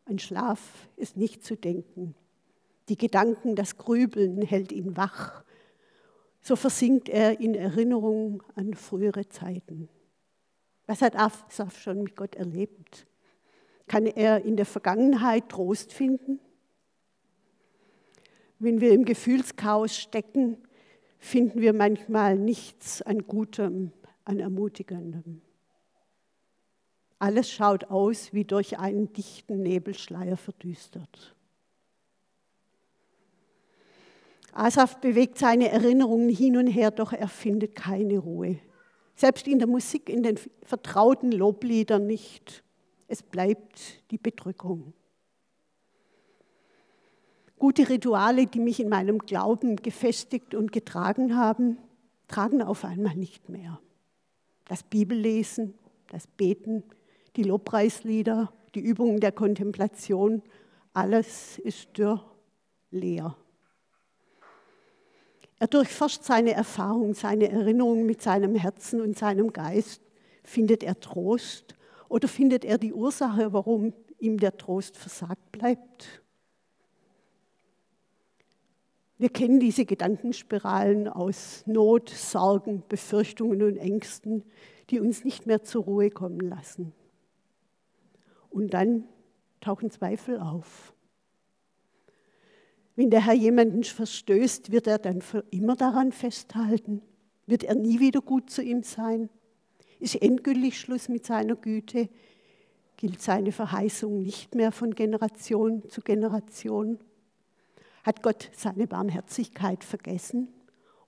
Ein 0.06 0.18
Schlaf 0.18 0.88
ist 0.96 1.16
nicht 1.16 1.44
zu 1.44 1.56
denken. 1.56 2.14
Die 2.88 2.98
Gedanken, 2.98 3.56
das 3.56 3.78
Grübeln 3.78 4.42
hält 4.42 4.70
ihn 4.70 4.96
wach. 4.96 5.42
So 6.42 6.56
versinkt 6.56 7.08
er 7.08 7.40
in 7.40 7.54
Erinnerung 7.54 8.42
an 8.54 8.74
frühere 8.74 9.28
Zeiten. 9.28 9.88
Was 10.86 11.00
hat 11.00 11.16
Asaf 11.16 11.78
schon 11.78 12.02
mit 12.02 12.16
Gott 12.16 12.34
erlebt? 12.34 13.06
Kann 13.86 14.06
er 14.06 14.44
in 14.44 14.56
der 14.56 14.66
Vergangenheit 14.66 15.48
Trost 15.48 15.92
finden? 15.92 16.38
Wenn 18.64 18.80
wir 18.80 18.92
im 18.92 19.04
Gefühlschaos 19.04 19.94
stecken, 19.94 20.56
finden 21.18 21.60
wir 21.60 21.74
manchmal 21.74 22.38
nichts 22.38 23.02
an 23.02 23.26
Gutem, 23.26 23.92
an 24.24 24.40
Ermutigendem. 24.40 25.42
Alles 27.18 27.50
schaut 27.50 27.84
aus 27.90 28.32
wie 28.32 28.44
durch 28.44 28.78
einen 28.78 29.12
dichten 29.12 29.62
Nebelschleier 29.62 30.38
verdüstert. 30.38 31.36
Asaf 34.54 34.98
bewegt 34.98 35.36
seine 35.36 35.68
Erinnerungen 35.68 36.30
hin 36.30 36.56
und 36.56 36.68
her, 36.68 36.90
doch 36.90 37.12
er 37.12 37.28
findet 37.28 37.74
keine 37.74 38.16
Ruhe. 38.16 38.60
Selbst 39.14 39.46
in 39.46 39.58
der 39.58 39.68
Musik, 39.68 40.08
in 40.08 40.22
den 40.22 40.38
vertrauten 40.62 41.32
Lobliedern 41.32 42.06
nicht. 42.06 42.64
Es 43.08 43.22
bleibt 43.22 44.10
die 44.10 44.16
Bedrückung. 44.16 44.94
Gute 47.64 47.88
Rituale, 47.88 48.46
die 48.46 48.60
mich 48.60 48.78
in 48.78 48.90
meinem 48.90 49.20
Glauben 49.20 49.76
gefestigt 49.76 50.54
und 50.54 50.70
getragen 50.70 51.34
haben, 51.34 51.78
tragen 52.28 52.60
auf 52.60 52.84
einmal 52.84 53.16
nicht 53.16 53.48
mehr. 53.48 53.80
Das 54.66 54.82
Bibellesen, 54.82 55.72
das 56.10 56.26
Beten, 56.26 56.82
die 57.36 57.42
Lobpreislieder, 57.42 58.52
die 58.74 58.80
Übungen 58.80 59.18
der 59.18 59.32
Kontemplation, 59.32 60.42
alles 60.92 61.58
ist 61.58 61.96
dürr, 61.96 62.22
leer. 62.90 63.34
Er 65.58 65.66
durchforscht 65.66 66.22
seine 66.22 66.52
Erfahrung, 66.52 67.14
seine 67.14 67.50
Erinnerungen 67.50 68.04
mit 68.04 68.20
seinem 68.20 68.56
Herzen 68.56 69.00
und 69.00 69.16
seinem 69.16 69.54
Geist. 69.54 70.02
Findet 70.42 70.82
er 70.82 71.00
Trost 71.00 71.74
oder 72.10 72.28
findet 72.28 72.66
er 72.66 72.76
die 72.76 72.92
Ursache, 72.92 73.54
warum 73.54 73.94
ihm 74.18 74.36
der 74.36 74.54
Trost 74.58 74.98
versagt 74.98 75.50
bleibt? 75.50 76.23
Wir 79.16 79.28
kennen 79.28 79.60
diese 79.60 79.84
Gedankenspiralen 79.84 81.06
aus 81.08 81.62
Not, 81.66 82.08
Sorgen, 82.08 82.82
Befürchtungen 82.88 83.62
und 83.62 83.76
Ängsten, 83.76 84.42
die 84.90 84.98
uns 85.00 85.24
nicht 85.24 85.46
mehr 85.46 85.62
zur 85.62 85.84
Ruhe 85.84 86.10
kommen 86.10 86.40
lassen. 86.40 86.92
Und 88.50 88.74
dann 88.74 89.04
tauchen 89.60 89.90
Zweifel 89.90 90.40
auf. 90.40 90.92
Wenn 92.96 93.10
der 93.10 93.24
Herr 93.24 93.34
jemanden 93.34 93.82
verstößt, 93.84 94.70
wird 94.70 94.86
er 94.86 94.98
dann 94.98 95.20
für 95.20 95.44
immer 95.50 95.76
daran 95.76 96.12
festhalten? 96.12 97.02
Wird 97.46 97.64
er 97.64 97.74
nie 97.74 98.00
wieder 98.00 98.20
gut 98.20 98.50
zu 98.50 98.62
ihm 98.62 98.82
sein? 98.82 99.30
Ist 100.00 100.20
endgültig 100.20 100.78
Schluss 100.78 101.08
mit 101.08 101.24
seiner 101.24 101.56
Güte? 101.56 102.08
Gilt 102.96 103.20
seine 103.20 103.52
Verheißung 103.52 104.22
nicht 104.22 104.54
mehr 104.54 104.70
von 104.70 104.94
Generation 104.94 105.88
zu 105.88 106.00
Generation? 106.00 106.98
Hat 108.04 108.22
Gott 108.22 108.50
seine 108.54 108.86
Barmherzigkeit 108.86 109.82
vergessen? 109.82 110.48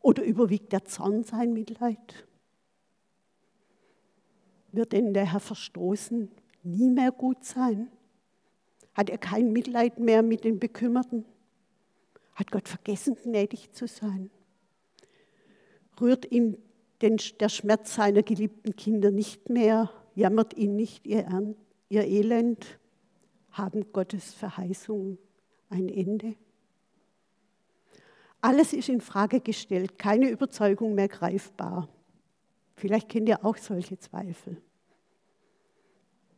Oder 0.01 0.25
überwiegt 0.25 0.73
der 0.73 0.85
Zorn 0.85 1.25
sein 1.25 1.53
Mitleid? 1.53 2.27
Wird 4.73 4.93
denn 4.93 5.13
der 5.13 5.33
Herr 5.33 5.41
verstoßen 5.41 6.31
nie 6.63 6.91
mehr 6.91 7.13
gut 7.13 7.45
sein? 7.45 7.91
Hat 8.95 9.11
er 9.11 9.19
kein 9.19 9.53
Mitleid 9.53 9.99
mehr 9.99 10.23
mit 10.23 10.45
den 10.45 10.59
Bekümmerten? 10.59 11.27
Hat 12.35 12.51
Gott 12.51 12.69
vergessen, 12.69 13.17
gnädig 13.23 13.73
zu 13.73 13.87
sein? 13.87 14.31
Rührt 16.01 16.31
ihn 16.31 16.57
den, 17.03 17.19
der 17.41 17.49
Schmerz 17.51 17.95
seiner 17.95 18.23
geliebten 18.23 18.75
Kinder 18.75 19.11
nicht 19.11 19.51
mehr? 19.51 19.91
Jammert 20.15 20.57
ihn 20.57 20.77
nicht 20.77 21.07
ihr, 21.07 21.55
ihr 21.91 22.05
Elend? 22.05 22.79
Haben 23.51 23.93
Gottes 23.93 24.33
Verheißungen 24.33 25.19
ein 25.69 25.89
Ende? 25.89 26.37
Alles 28.47 28.73
ist 28.73 28.89
in 28.89 29.01
Frage 29.01 29.41
gestellt, 29.41 29.99
keine 29.99 30.31
Überzeugung 30.31 30.95
mehr 30.95 31.09
greifbar. 31.09 31.89
Vielleicht 32.77 33.09
kennt 33.09 33.29
ihr 33.29 33.45
auch 33.45 33.57
solche 33.57 33.99
Zweifel. 33.99 34.63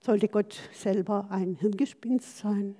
Sollte 0.01 0.29
Gott 0.29 0.59
selber 0.73 1.27
ein 1.29 1.53
Hirngespinst 1.57 2.39
sein? 2.39 2.77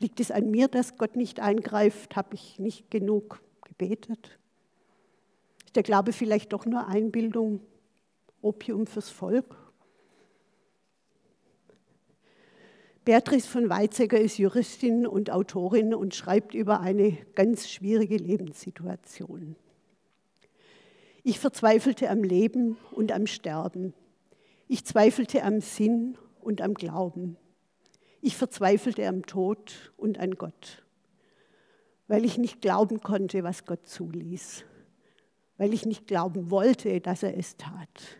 Liegt 0.00 0.18
es 0.18 0.32
an 0.32 0.50
mir, 0.50 0.66
dass 0.66 0.98
Gott 0.98 1.14
nicht 1.14 1.38
eingreift? 1.38 2.16
Habe 2.16 2.34
ich 2.34 2.58
nicht 2.58 2.90
genug 2.90 3.40
gebetet? 3.62 4.40
Ist 5.64 5.76
der 5.76 5.84
Glaube 5.84 6.12
vielleicht 6.12 6.52
doch 6.52 6.66
nur 6.66 6.88
Einbildung, 6.88 7.60
Opium 8.42 8.88
fürs 8.88 9.10
Volk? 9.10 9.56
Beatrice 13.04 13.46
von 13.46 13.68
Weizsäcker 13.68 14.18
ist 14.18 14.38
Juristin 14.38 15.06
und 15.06 15.30
Autorin 15.30 15.94
und 15.94 16.14
schreibt 16.14 16.54
über 16.54 16.80
eine 16.80 17.18
ganz 17.34 17.68
schwierige 17.68 18.16
Lebenssituation. 18.16 19.56
Ich 21.22 21.38
verzweifelte 21.38 22.08
am 22.08 22.22
Leben 22.22 22.78
und 22.92 23.12
am 23.12 23.26
Sterben. 23.26 23.92
Ich 24.68 24.86
zweifelte 24.86 25.42
am 25.42 25.60
Sinn 25.60 26.16
und 26.40 26.62
am 26.62 26.72
Glauben. 26.72 27.36
Ich 28.22 28.36
verzweifelte 28.36 29.06
am 29.06 29.26
Tod 29.26 29.92
und 29.98 30.18
an 30.18 30.36
Gott, 30.36 30.82
weil 32.08 32.24
ich 32.24 32.38
nicht 32.38 32.62
glauben 32.62 33.00
konnte, 33.00 33.44
was 33.44 33.66
Gott 33.66 33.86
zuließ, 33.86 34.64
weil 35.58 35.74
ich 35.74 35.84
nicht 35.84 36.06
glauben 36.06 36.50
wollte, 36.50 37.02
dass 37.02 37.22
er 37.22 37.36
es 37.36 37.58
tat. 37.58 38.18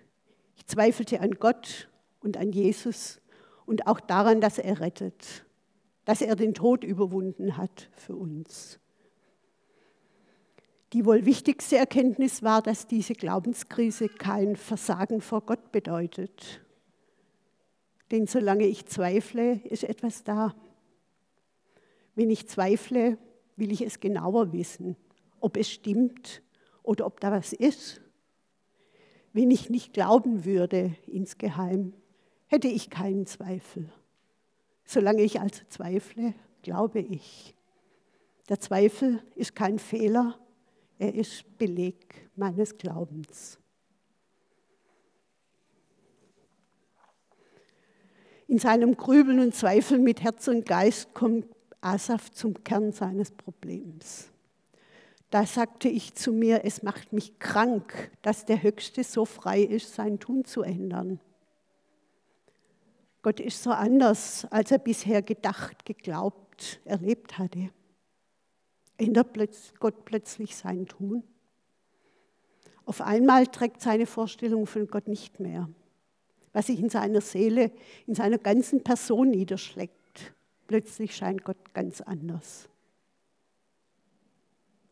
Ich 0.56 0.66
zweifelte 0.66 1.20
an 1.20 1.30
Gott 1.32 1.88
und 2.20 2.36
an 2.36 2.52
Jesus 2.52 3.22
und 3.66 3.86
auch 3.86 4.00
daran, 4.00 4.40
dass 4.40 4.58
er 4.58 4.80
rettet, 4.80 5.44
dass 6.04 6.20
er 6.20 6.36
den 6.36 6.54
Tod 6.54 6.84
überwunden 6.84 7.56
hat 7.56 7.88
für 7.96 8.14
uns. 8.16 8.78
Die 10.92 11.04
wohl 11.04 11.26
wichtigste 11.26 11.76
Erkenntnis 11.76 12.42
war, 12.42 12.62
dass 12.62 12.86
diese 12.86 13.14
Glaubenskrise 13.14 14.08
kein 14.08 14.54
Versagen 14.54 15.20
vor 15.20 15.40
Gott 15.40 15.72
bedeutet. 15.72 16.60
Denn 18.12 18.28
solange 18.28 18.66
ich 18.66 18.86
zweifle, 18.86 19.60
ist 19.64 19.82
etwas 19.82 20.22
da. 20.22 20.54
Wenn 22.14 22.30
ich 22.30 22.48
zweifle, 22.48 23.18
will 23.56 23.72
ich 23.72 23.82
es 23.82 23.98
genauer 23.98 24.52
wissen, 24.52 24.96
ob 25.40 25.56
es 25.56 25.68
stimmt 25.68 26.42
oder 26.84 27.06
ob 27.06 27.18
da 27.18 27.32
was 27.32 27.52
ist. 27.52 28.00
Wenn 29.32 29.50
ich 29.50 29.70
nicht 29.70 29.94
glauben 29.94 30.44
würde 30.44 30.94
insgeheim, 31.08 31.92
hätte 32.46 32.68
ich 32.68 32.90
keinen 32.90 33.26
Zweifel. 33.26 33.90
Solange 34.84 35.22
ich 35.22 35.40
also 35.40 35.62
zweifle, 35.68 36.34
glaube 36.62 37.00
ich. 37.00 37.54
Der 38.48 38.60
Zweifel 38.60 39.22
ist 39.34 39.54
kein 39.54 39.78
Fehler, 39.78 40.38
er 40.98 41.14
ist 41.14 41.58
Beleg 41.58 42.28
meines 42.36 42.76
Glaubens. 42.76 43.58
In 48.46 48.58
seinem 48.58 48.96
Grübeln 48.96 49.40
und 49.40 49.54
Zweifeln 49.54 50.04
mit 50.04 50.22
Herz 50.22 50.48
und 50.48 50.66
Geist 50.66 51.14
kommt 51.14 51.46
Asaf 51.80 52.30
zum 52.30 52.62
Kern 52.62 52.92
seines 52.92 53.30
Problems. 53.30 54.30
Da 55.30 55.46
sagte 55.46 55.88
ich 55.88 56.14
zu 56.14 56.32
mir, 56.32 56.64
es 56.64 56.82
macht 56.82 57.12
mich 57.12 57.38
krank, 57.38 58.12
dass 58.22 58.44
der 58.44 58.62
Höchste 58.62 59.02
so 59.02 59.24
frei 59.24 59.62
ist, 59.62 59.94
sein 59.94 60.20
Tun 60.20 60.44
zu 60.44 60.62
ändern. 60.62 61.18
Gott 63.24 63.40
ist 63.40 63.62
so 63.62 63.70
anders, 63.70 64.46
als 64.50 64.70
er 64.70 64.76
bisher 64.76 65.22
gedacht, 65.22 65.86
geglaubt, 65.86 66.78
erlebt 66.84 67.38
hatte. 67.38 67.70
Ändert 68.98 69.30
Gott 69.80 70.04
plötzlich 70.04 70.54
sein 70.54 70.84
Tun? 70.84 71.24
Auf 72.84 73.00
einmal 73.00 73.46
trägt 73.46 73.80
seine 73.80 74.04
Vorstellung 74.04 74.66
von 74.66 74.86
Gott 74.88 75.08
nicht 75.08 75.40
mehr, 75.40 75.70
was 76.52 76.66
sich 76.66 76.78
in 76.78 76.90
seiner 76.90 77.22
Seele, 77.22 77.72
in 78.06 78.14
seiner 78.14 78.36
ganzen 78.36 78.84
Person 78.84 79.30
niederschlägt. 79.30 80.34
Plötzlich 80.66 81.16
scheint 81.16 81.44
Gott 81.44 81.72
ganz 81.72 82.02
anders. 82.02 82.68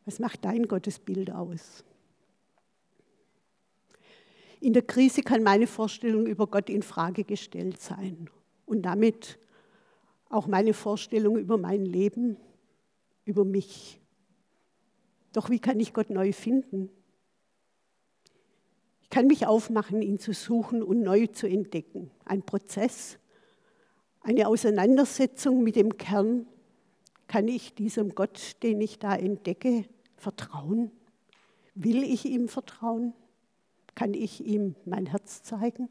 Was 0.06 0.18
macht 0.20 0.42
dein 0.46 0.66
Gottesbild 0.68 1.30
aus? 1.30 1.84
In 4.62 4.74
der 4.74 4.82
Krise 4.82 5.22
kann 5.22 5.42
meine 5.42 5.66
Vorstellung 5.66 6.24
über 6.24 6.46
Gott 6.46 6.70
in 6.70 6.84
Frage 6.84 7.24
gestellt 7.24 7.80
sein 7.80 8.30
und 8.64 8.82
damit 8.82 9.40
auch 10.28 10.46
meine 10.46 10.72
Vorstellung 10.72 11.36
über 11.36 11.58
mein 11.58 11.84
Leben, 11.84 12.36
über 13.24 13.44
mich. 13.44 14.00
Doch 15.32 15.50
wie 15.50 15.58
kann 15.58 15.80
ich 15.80 15.92
Gott 15.92 16.10
neu 16.10 16.32
finden? 16.32 16.90
Ich 19.02 19.10
kann 19.10 19.26
mich 19.26 19.48
aufmachen, 19.48 20.00
ihn 20.00 20.20
zu 20.20 20.32
suchen 20.32 20.84
und 20.84 21.02
neu 21.02 21.26
zu 21.26 21.48
entdecken. 21.48 22.12
Ein 22.24 22.44
Prozess, 22.44 23.18
eine 24.20 24.46
Auseinandersetzung 24.46 25.64
mit 25.64 25.74
dem 25.74 25.96
Kern. 25.96 26.46
Kann 27.26 27.48
ich 27.48 27.74
diesem 27.74 28.14
Gott, 28.14 28.62
den 28.62 28.80
ich 28.80 29.00
da 29.00 29.16
entdecke, 29.16 29.86
vertrauen? 30.14 30.92
Will 31.74 32.04
ich 32.04 32.26
ihm 32.26 32.46
vertrauen? 32.46 33.12
Kann 33.94 34.14
ich 34.14 34.44
ihm 34.44 34.74
mein 34.84 35.06
Herz 35.06 35.42
zeigen? 35.42 35.88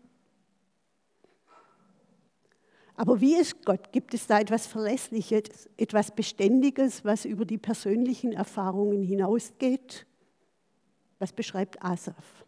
Aber 2.95 3.19
wie 3.19 3.35
ist 3.35 3.65
Gott? 3.65 3.91
Gibt 3.91 4.13
es 4.13 4.27
da 4.27 4.39
etwas 4.39 4.67
Verlässliches, 4.67 5.69
etwas 5.77 6.11
Beständiges, 6.11 7.03
was 7.03 7.25
über 7.25 7.45
die 7.45 7.57
persönlichen 7.57 8.31
Erfahrungen 8.31 9.01
hinausgeht? 9.01 10.05
Was 11.17 11.33
beschreibt 11.33 11.83
Asaf? 11.83 12.45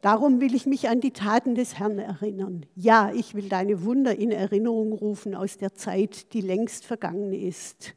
Darum 0.00 0.40
will 0.40 0.54
ich 0.54 0.66
mich 0.66 0.88
an 0.88 1.00
die 1.00 1.12
Taten 1.12 1.54
des 1.54 1.78
Herrn 1.78 1.98
erinnern. 1.98 2.66
Ja, 2.74 3.10
ich 3.12 3.34
will 3.34 3.48
deine 3.48 3.82
Wunder 3.84 4.16
in 4.16 4.30
Erinnerung 4.30 4.92
rufen 4.92 5.34
aus 5.34 5.58
der 5.58 5.74
Zeit, 5.74 6.32
die 6.34 6.40
längst 6.40 6.84
vergangen 6.84 7.32
ist. 7.32 7.94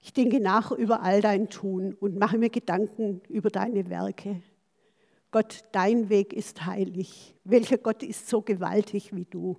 Ich 0.00 0.12
denke 0.12 0.40
nach 0.40 0.72
über 0.72 1.02
all 1.02 1.20
dein 1.20 1.50
Tun 1.50 1.94
und 1.94 2.18
mache 2.18 2.38
mir 2.38 2.50
Gedanken 2.50 3.20
über 3.28 3.50
deine 3.50 3.90
Werke. 3.90 4.42
Gott, 5.30 5.64
dein 5.72 6.08
Weg 6.08 6.32
ist 6.32 6.64
heilig. 6.64 7.36
Welcher 7.44 7.78
Gott 7.78 8.02
ist 8.02 8.28
so 8.28 8.40
gewaltig 8.40 9.14
wie 9.14 9.26
du? 9.26 9.58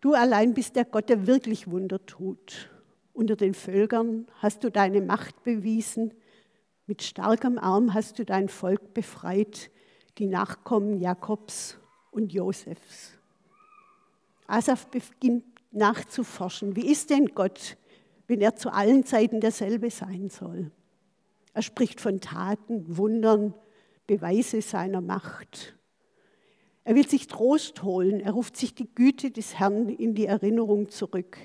Du 0.00 0.12
allein 0.12 0.54
bist 0.54 0.76
der 0.76 0.84
Gott, 0.84 1.08
der 1.08 1.26
wirklich 1.26 1.70
Wunder 1.70 2.04
tut. 2.04 2.70
Unter 3.12 3.36
den 3.36 3.54
Völkern 3.54 4.26
hast 4.40 4.62
du 4.62 4.70
deine 4.70 5.00
Macht 5.00 5.42
bewiesen. 5.42 6.12
Mit 6.86 7.02
starkem 7.02 7.58
Arm 7.58 7.94
hast 7.94 8.18
du 8.18 8.24
dein 8.24 8.48
Volk 8.48 8.92
befreit, 8.92 9.70
die 10.18 10.26
Nachkommen 10.26 11.00
Jakobs 11.00 11.78
und 12.10 12.32
Josefs. 12.32 13.12
Asaf 14.46 14.86
beginnt 14.88 15.44
nachzuforschen. 15.72 16.76
Wie 16.76 16.90
ist 16.90 17.10
denn 17.10 17.26
Gott? 17.34 17.76
Wenn 18.26 18.40
er 18.40 18.56
zu 18.56 18.72
allen 18.72 19.04
Zeiten 19.04 19.40
derselbe 19.40 19.90
sein 19.90 20.30
soll. 20.30 20.70
Er 21.52 21.62
spricht 21.62 22.00
von 22.00 22.20
Taten, 22.20 22.96
Wundern, 22.96 23.54
Beweise 24.06 24.60
seiner 24.62 25.00
Macht. 25.00 25.76
Er 26.84 26.94
will 26.94 27.08
sich 27.08 27.26
Trost 27.26 27.82
holen, 27.82 28.20
er 28.20 28.32
ruft 28.32 28.56
sich 28.56 28.74
die 28.74 28.88
Güte 28.94 29.30
des 29.30 29.58
Herrn 29.58 29.88
in 29.88 30.14
die 30.14 30.26
Erinnerung 30.26 30.88
zurück. 30.88 31.38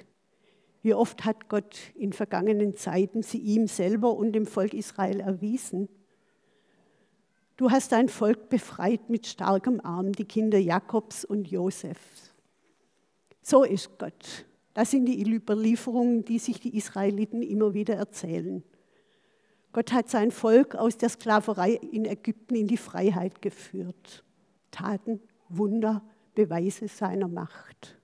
Wie 0.84 0.94
oft 0.94 1.26
hat 1.26 1.50
Gott 1.50 1.78
in 1.96 2.14
vergangenen 2.14 2.76
Zeiten 2.76 3.24
sie 3.24 3.40
ihm 3.40 3.68
selber 3.68 4.14
und 4.14 4.34
dem 4.34 4.46
Volk 4.46 4.74
Israel 4.74 5.20
erwiesen? 5.20 5.90
Du 7.58 7.70
hast 7.70 7.92
dein 7.92 8.10
Volk 8.10 8.50
befreit 8.50 9.10
mit 9.10 9.28
starkem 9.28 9.80
Arm, 9.82 10.14
die 10.14 10.26
Kinder 10.26 10.58
Jakobs 10.58 11.24
und 11.24 11.50
Josefs. 11.50 12.34
So 13.42 13.64
ist 13.64 13.98
Gott. 13.98 14.46
Das 14.74 14.92
sind 14.92 15.06
die 15.06 15.22
Überlieferungen, 15.22 16.24
die 16.24 16.40
sich 16.40 16.60
die 16.60 16.78
Israeliten 16.78 17.42
immer 17.42 17.74
wieder 17.74 17.96
erzählen. 17.96 18.64
Gott 19.74 19.94
hat 19.94 20.10
sein 20.10 20.32
Volk 20.32 20.76
aus 20.76 20.98
der 20.98 21.10
Sklaverei 21.10 21.74
in 21.74 22.06
Ägypten 22.06 22.56
in 22.56 22.68
die 22.68 22.78
Freiheit 22.78 23.42
geführt. 23.42 24.24
Taten, 24.70 25.22
Wunder, 25.50 26.02
Beweise 26.36 26.88
seiner 26.88 27.28
Macht. 27.28 27.98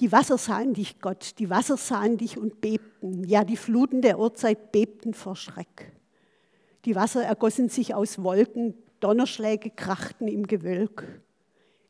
Die 0.00 0.12
Wasser 0.12 0.38
sahen 0.38 0.72
dich, 0.74 1.00
Gott, 1.00 1.38
die 1.38 1.50
Wasser 1.50 1.76
sahen 1.76 2.16
dich 2.16 2.38
und 2.38 2.60
bebten. 2.60 3.24
Ja, 3.24 3.44
die 3.44 3.56
Fluten 3.56 4.00
der 4.00 4.18
Urzeit 4.18 4.72
bebten 4.72 5.12
vor 5.12 5.36
Schreck. 5.36 5.92
Die 6.86 6.94
Wasser 6.94 7.22
ergossen 7.22 7.68
sich 7.68 7.94
aus 7.94 8.22
Wolken, 8.22 8.74
Donnerschläge 9.00 9.70
krachten 9.70 10.26
im 10.26 10.46
Gewölk. 10.46 11.20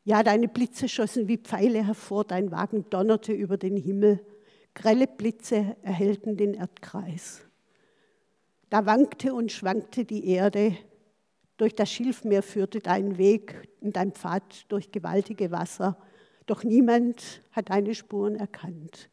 Ja, 0.04 0.22
deine 0.22 0.48
Blitze 0.48 0.88
schossen 0.88 1.28
wie 1.28 1.36
Pfeile 1.36 1.84
hervor, 1.84 2.24
dein 2.24 2.50
Wagen 2.50 2.88
donnerte 2.88 3.32
über 3.32 3.58
den 3.58 3.76
Himmel, 3.76 4.24
grelle 4.74 5.06
Blitze 5.06 5.76
erhellten 5.82 6.36
den 6.36 6.54
Erdkreis. 6.54 7.42
Da 8.70 8.86
wankte 8.86 9.34
und 9.34 9.52
schwankte 9.52 10.04
die 10.04 10.26
Erde, 10.26 10.76
durch 11.56 11.74
das 11.74 11.90
Schilfmeer 11.90 12.42
führte 12.42 12.78
dein 12.78 13.18
Weg 13.18 13.68
und 13.80 13.96
dein 13.96 14.12
Pfad 14.12 14.64
durch 14.70 14.92
gewaltige 14.92 15.50
Wasser, 15.50 15.98
doch 16.46 16.64
niemand 16.64 17.42
hat 17.52 17.68
deine 17.68 17.94
Spuren 17.94 18.36
erkannt. 18.36 19.10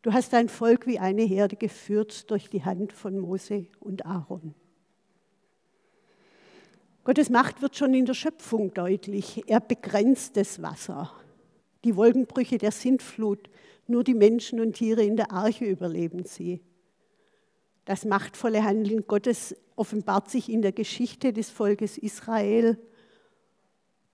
Du 0.00 0.12
hast 0.12 0.32
dein 0.32 0.48
Volk 0.48 0.86
wie 0.86 0.98
eine 0.98 1.22
Herde 1.22 1.56
geführt 1.56 2.30
durch 2.30 2.48
die 2.48 2.64
Hand 2.64 2.92
von 2.92 3.18
Mose 3.18 3.66
und 3.80 4.06
Aaron. 4.06 4.54
Gottes 7.04 7.28
Macht 7.28 7.60
wird 7.60 7.76
schon 7.76 7.92
in 7.92 8.06
der 8.06 8.14
Schöpfung 8.14 8.72
deutlich. 8.72 9.44
Er 9.46 9.60
begrenzt 9.60 10.38
das 10.38 10.62
Wasser. 10.62 11.12
Die 11.84 11.96
Wolkenbrüche 11.96 12.56
der 12.56 12.72
Sintflut, 12.72 13.50
nur 13.86 14.02
die 14.04 14.14
Menschen 14.14 14.58
und 14.58 14.72
Tiere 14.72 15.02
in 15.02 15.16
der 15.16 15.30
Arche 15.30 15.66
überleben 15.66 16.24
sie. 16.24 16.62
Das 17.84 18.06
machtvolle 18.06 18.64
Handeln 18.64 19.06
Gottes 19.06 19.54
offenbart 19.76 20.30
sich 20.30 20.50
in 20.50 20.62
der 20.62 20.72
Geschichte 20.72 21.34
des 21.34 21.50
Volkes 21.50 21.98
Israel. 21.98 22.78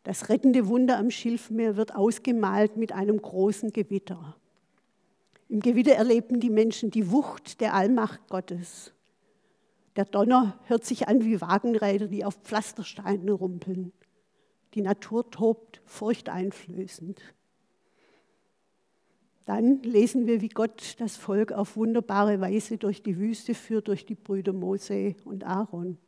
Das 0.03 0.29
rettende 0.29 0.67
Wunder 0.67 0.99
am 0.99 1.13
Schilfmeer 1.13 1.77
wird 1.77 1.95
ausgemalt 1.95 2.77
mit 2.77 2.91
einem 2.91 3.23
großen 3.23 3.73
Gewitter. 3.73 4.37
Im 5.49 5.61
Gewitter 5.61 5.93
erleben 5.93 6.41
die 6.41 6.51
Menschen 6.51 6.91
die 6.91 7.13
Wucht 7.13 7.61
der 7.61 7.75
Allmacht 7.75 8.29
Gottes. 8.29 8.93
Der 9.97 10.05
Donner 10.05 10.59
hört 10.67 10.85
sich 10.85 11.09
an 11.09 11.25
wie 11.25 11.41
Wagenräder, 11.41 12.07
die 12.07 12.25
auf 12.25 12.37
Pflastersteinen 12.43 13.29
rumpeln. 13.29 13.93
Die 14.75 14.83
Natur 14.83 15.31
tobt 15.31 15.83
furchteinflößend. 15.85 17.21
Dann 19.47 19.83
lesen 19.83 20.29
wir, 20.29 20.41
wie 20.41 20.49
Gott 20.49 20.95
das 21.01 21.17
Volk 21.17 21.51
auf 21.51 21.75
wunderbare 21.75 22.41
Weise 22.41 22.79
durch 22.79 23.03
die 23.03 23.19
Wüste 23.19 23.55
führt, 23.55 23.89
durch 23.89 24.07
die 24.07 24.15
Brüder 24.15 24.53
Mose 24.53 25.17
und 25.25 25.43
Aaron. 25.43 25.99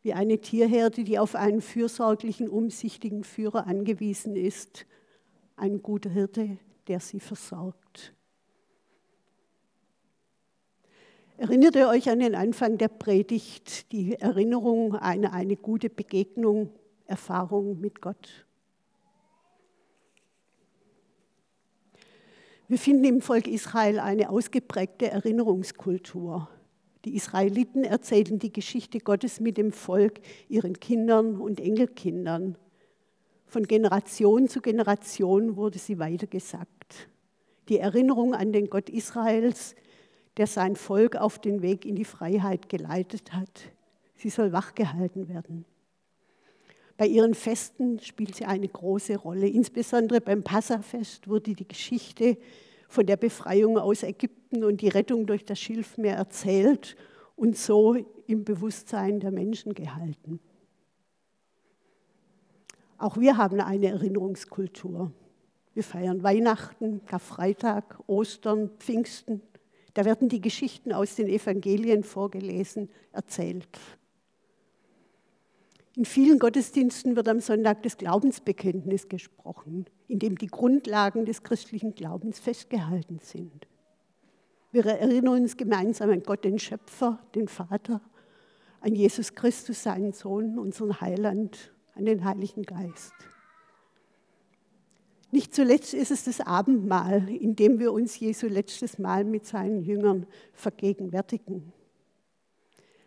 Wie 0.00 0.14
eine 0.14 0.40
Tierherde, 0.40 1.04
die 1.04 1.18
auf 1.18 1.34
einen 1.34 1.60
fürsorglichen, 1.60 2.48
umsichtigen 2.48 3.24
Führer 3.24 3.66
angewiesen 3.66 4.36
ist, 4.36 4.86
ein 5.56 5.82
guter 5.82 6.08
Hirte, 6.08 6.56
der 6.88 7.00
sie 7.00 7.20
versorgt. 7.20 8.15
Erinnert 11.38 11.76
ihr 11.76 11.88
euch 11.88 12.08
an 12.08 12.20
den 12.20 12.34
Anfang 12.34 12.78
der 12.78 12.88
Predigt, 12.88 13.92
die 13.92 14.14
Erinnerung 14.14 14.94
an 14.94 15.26
eine 15.26 15.56
gute 15.56 15.90
Begegnung, 15.90 16.70
Erfahrung 17.04 17.78
mit 17.78 18.00
Gott? 18.00 18.46
Wir 22.68 22.78
finden 22.78 23.04
im 23.04 23.20
Volk 23.20 23.48
Israel 23.48 23.98
eine 23.98 24.30
ausgeprägte 24.30 25.10
Erinnerungskultur. 25.10 26.48
Die 27.04 27.14
Israeliten 27.14 27.84
erzählen 27.84 28.38
die 28.38 28.52
Geschichte 28.52 28.98
Gottes 28.98 29.38
mit 29.38 29.58
dem 29.58 29.72
Volk, 29.72 30.20
ihren 30.48 30.80
Kindern 30.80 31.36
und 31.36 31.60
Enkelkindern. 31.60 32.56
Von 33.44 33.64
Generation 33.64 34.48
zu 34.48 34.62
Generation 34.62 35.56
wurde 35.56 35.78
sie 35.78 35.98
weitergesagt. 35.98 37.10
Die 37.68 37.78
Erinnerung 37.78 38.34
an 38.34 38.52
den 38.52 38.70
Gott 38.70 38.88
Israels 38.88 39.74
der 40.36 40.46
sein 40.46 40.76
Volk 40.76 41.16
auf 41.16 41.38
den 41.38 41.62
Weg 41.62 41.84
in 41.84 41.96
die 41.96 42.04
Freiheit 42.04 42.68
geleitet 42.68 43.32
hat. 43.32 43.72
Sie 44.16 44.30
soll 44.30 44.52
wachgehalten 44.52 45.28
werden. 45.28 45.64
Bei 46.96 47.06
ihren 47.06 47.34
Festen 47.34 47.98
spielt 48.00 48.36
sie 48.36 48.46
eine 48.46 48.68
große 48.68 49.16
Rolle. 49.16 49.48
Insbesondere 49.48 50.20
beim 50.20 50.42
Passafest 50.42 51.28
wurde 51.28 51.54
die 51.54 51.68
Geschichte 51.68 52.38
von 52.88 53.04
der 53.04 53.16
Befreiung 53.16 53.78
aus 53.78 54.02
Ägypten 54.02 54.64
und 54.64 54.80
die 54.80 54.88
Rettung 54.88 55.26
durch 55.26 55.44
das 55.44 55.58
Schilfmeer 55.58 56.16
erzählt 56.16 56.96
und 57.34 57.56
so 57.56 57.96
im 58.26 58.44
Bewusstsein 58.44 59.20
der 59.20 59.30
Menschen 59.30 59.74
gehalten. 59.74 60.40
Auch 62.98 63.18
wir 63.18 63.36
haben 63.36 63.60
eine 63.60 63.88
Erinnerungskultur. 63.88 65.12
Wir 65.74 65.84
feiern 65.84 66.22
Weihnachten, 66.22 67.04
Karfreitag, 67.04 67.98
Ostern, 68.06 68.70
Pfingsten. 68.78 69.42
Da 69.96 70.04
werden 70.04 70.28
die 70.28 70.42
Geschichten 70.42 70.92
aus 70.92 71.14
den 71.14 71.26
Evangelien 71.26 72.04
vorgelesen, 72.04 72.90
erzählt. 73.12 73.66
In 75.94 76.04
vielen 76.04 76.38
Gottesdiensten 76.38 77.16
wird 77.16 77.26
am 77.28 77.40
Sonntag 77.40 77.82
das 77.82 77.96
Glaubensbekenntnis 77.96 79.08
gesprochen, 79.08 79.86
in 80.06 80.18
dem 80.18 80.36
die 80.36 80.48
Grundlagen 80.48 81.24
des 81.24 81.42
christlichen 81.42 81.94
Glaubens 81.94 82.38
festgehalten 82.38 83.20
sind. 83.22 83.66
Wir 84.70 84.84
erinnern 84.84 85.40
uns 85.40 85.56
gemeinsam 85.56 86.10
an 86.10 86.22
Gott, 86.22 86.44
den 86.44 86.58
Schöpfer, 86.58 87.18
den 87.34 87.48
Vater, 87.48 88.02
an 88.82 88.94
Jesus 88.94 89.34
Christus, 89.34 89.82
seinen 89.82 90.12
Sohn, 90.12 90.58
unseren 90.58 91.00
Heiland, 91.00 91.72
an 91.94 92.04
den 92.04 92.22
Heiligen 92.22 92.64
Geist. 92.64 93.14
Nicht 95.36 95.54
zuletzt 95.54 95.92
ist 95.92 96.10
es 96.10 96.24
das 96.24 96.40
Abendmahl, 96.40 97.28
in 97.28 97.56
dem 97.56 97.78
wir 97.78 97.92
uns 97.92 98.18
Jesu 98.18 98.46
letztes 98.46 98.98
Mal 98.98 99.22
mit 99.22 99.44
seinen 99.44 99.82
Jüngern 99.82 100.26
vergegenwärtigen. 100.54 101.74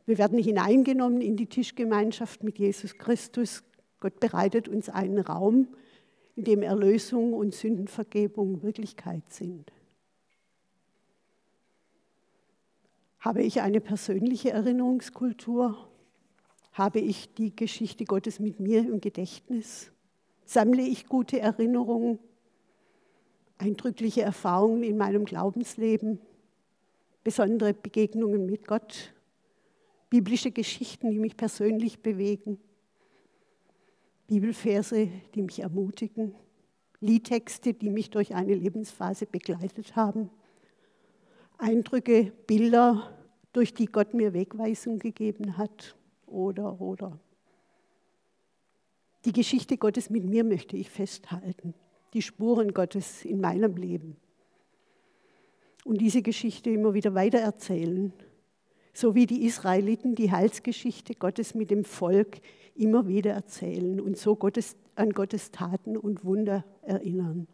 Wir 0.05 0.19
werden 0.19 0.37
hineingenommen 0.37 1.21
in 1.21 1.37
die 1.37 1.47
Tischgemeinschaft 1.47 2.43
mit 2.43 2.59
Jesus 2.59 2.99
Christus. 2.99 3.63
Gott 3.99 4.19
bereitet 4.19 4.67
uns 4.67 4.89
einen 4.89 5.17
Raum, 5.17 5.69
in 6.35 6.43
dem 6.43 6.61
Erlösung 6.61 7.33
und 7.33 7.55
Sündenvergebung 7.55 8.61
Wirklichkeit 8.61 9.23
sind. 9.29 9.71
Habe 13.21 13.41
ich 13.41 13.61
eine 13.61 13.81
persönliche 13.81 14.51
Erinnerungskultur? 14.51 15.89
Habe 16.73 16.99
ich 16.99 17.33
die 17.33 17.55
Geschichte 17.55 18.05
Gottes 18.05 18.39
mit 18.39 18.59
mir 18.59 18.81
im 18.81 19.01
Gedächtnis? 19.01 19.91
Sammle 20.49 20.81
ich 20.81 21.05
gute 21.05 21.39
Erinnerungen, 21.39 22.17
eindrückliche 23.59 24.23
Erfahrungen 24.23 24.81
in 24.81 24.97
meinem 24.97 25.25
Glaubensleben, 25.25 26.19
besondere 27.23 27.75
Begegnungen 27.75 28.47
mit 28.47 28.65
Gott, 28.65 29.13
biblische 30.09 30.49
Geschichten, 30.49 31.11
die 31.11 31.19
mich 31.19 31.37
persönlich 31.37 31.99
bewegen, 31.99 32.59
Bibelverse, 34.25 35.09
die 35.35 35.43
mich 35.43 35.59
ermutigen, 35.59 36.33
Liedtexte, 36.99 37.75
die 37.75 37.91
mich 37.91 38.09
durch 38.09 38.33
eine 38.33 38.55
Lebensphase 38.55 39.27
begleitet 39.27 39.95
haben, 39.95 40.31
Eindrücke, 41.59 42.31
Bilder, 42.47 43.15
durch 43.53 43.75
die 43.75 43.85
Gott 43.85 44.15
mir 44.15 44.33
Wegweisung 44.33 44.97
gegeben 44.97 45.57
hat 45.57 45.95
oder 46.25 46.81
oder. 46.81 47.19
Die 49.25 49.33
Geschichte 49.33 49.77
Gottes 49.77 50.09
mit 50.09 50.23
mir 50.23 50.43
möchte 50.43 50.77
ich 50.77 50.89
festhalten, 50.89 51.73
die 52.13 52.21
Spuren 52.21 52.73
Gottes 52.73 53.25
in 53.25 53.41
meinem 53.41 53.75
Leben. 53.75 54.15
Und 55.83 55.99
diese 55.99 56.21
Geschichte 56.21 56.69
immer 56.69 56.93
wieder 56.93 57.13
weitererzählen, 57.15 58.13
so 58.93 59.15
wie 59.15 59.25
die 59.25 59.45
Israeliten 59.45 60.15
die 60.15 60.31
Heilsgeschichte 60.31 61.15
Gottes 61.15 61.53
mit 61.53 61.69
dem 61.69 61.83
Volk 61.83 62.41
immer 62.75 63.07
wieder 63.07 63.31
erzählen 63.31 63.99
und 63.99 64.17
so 64.17 64.35
Gottes, 64.35 64.77
an 64.95 65.11
Gottes 65.11 65.51
Taten 65.51 65.97
und 65.97 66.23
Wunder 66.23 66.63
erinnern. 66.81 67.47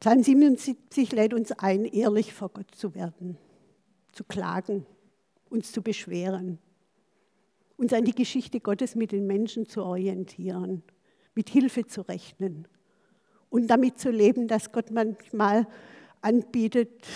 Psalm 0.00 0.22
77 0.22 1.12
lädt 1.12 1.32
uns 1.32 1.52
ein, 1.52 1.84
ehrlich 1.84 2.34
vor 2.34 2.50
Gott 2.50 2.74
zu 2.74 2.94
werden, 2.94 3.38
zu 4.12 4.24
klagen, 4.24 4.84
uns 5.48 5.72
zu 5.72 5.80
beschweren, 5.80 6.58
uns 7.76 7.92
an 7.92 8.04
die 8.04 8.14
Geschichte 8.14 8.60
Gottes 8.60 8.94
mit 8.94 9.12
den 9.12 9.26
Menschen 9.26 9.68
zu 9.68 9.82
orientieren, 9.82 10.82
mit 11.34 11.50
Hilfe 11.50 11.86
zu 11.86 12.02
rechnen 12.02 12.68
und 13.50 13.68
damit 13.68 13.98
zu 13.98 14.10
leben, 14.10 14.48
dass 14.48 14.72
Gott 14.72 14.90
manchmal 14.90 15.66
anbietet, 16.20 17.06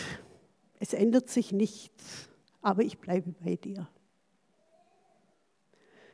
es 0.81 0.93
ändert 0.93 1.29
sich 1.29 1.53
nichts, 1.53 2.29
aber 2.63 2.83
ich 2.83 2.99
bleibe 2.99 3.35
bei 3.45 3.57
dir. 3.57 3.89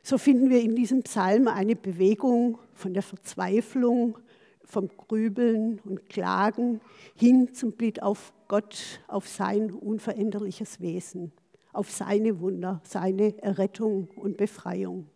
So 0.01 0.17
finden 0.17 0.49
wir 0.49 0.61
in 0.61 0.75
diesem 0.75 1.01
Psalm 1.03 1.47
eine 1.47 1.75
Bewegung 1.75 2.59
von 2.73 2.93
der 2.93 3.03
Verzweiflung, 3.03 4.19
vom 4.63 4.87
Grübeln 4.87 5.79
und 5.83 6.09
Klagen 6.09 6.81
hin 7.15 7.53
zum 7.53 7.71
Blick 7.71 8.01
auf 8.01 8.33
Gott, 8.47 8.99
auf 9.07 9.27
sein 9.27 9.71
unveränderliches 9.71 10.79
Wesen 10.79 11.31
auf 11.75 11.91
seine 11.91 12.39
Wunder, 12.39 12.81
seine 12.83 13.41
Errettung 13.41 14.09
und 14.15 14.37
Befreiung. 14.37 15.09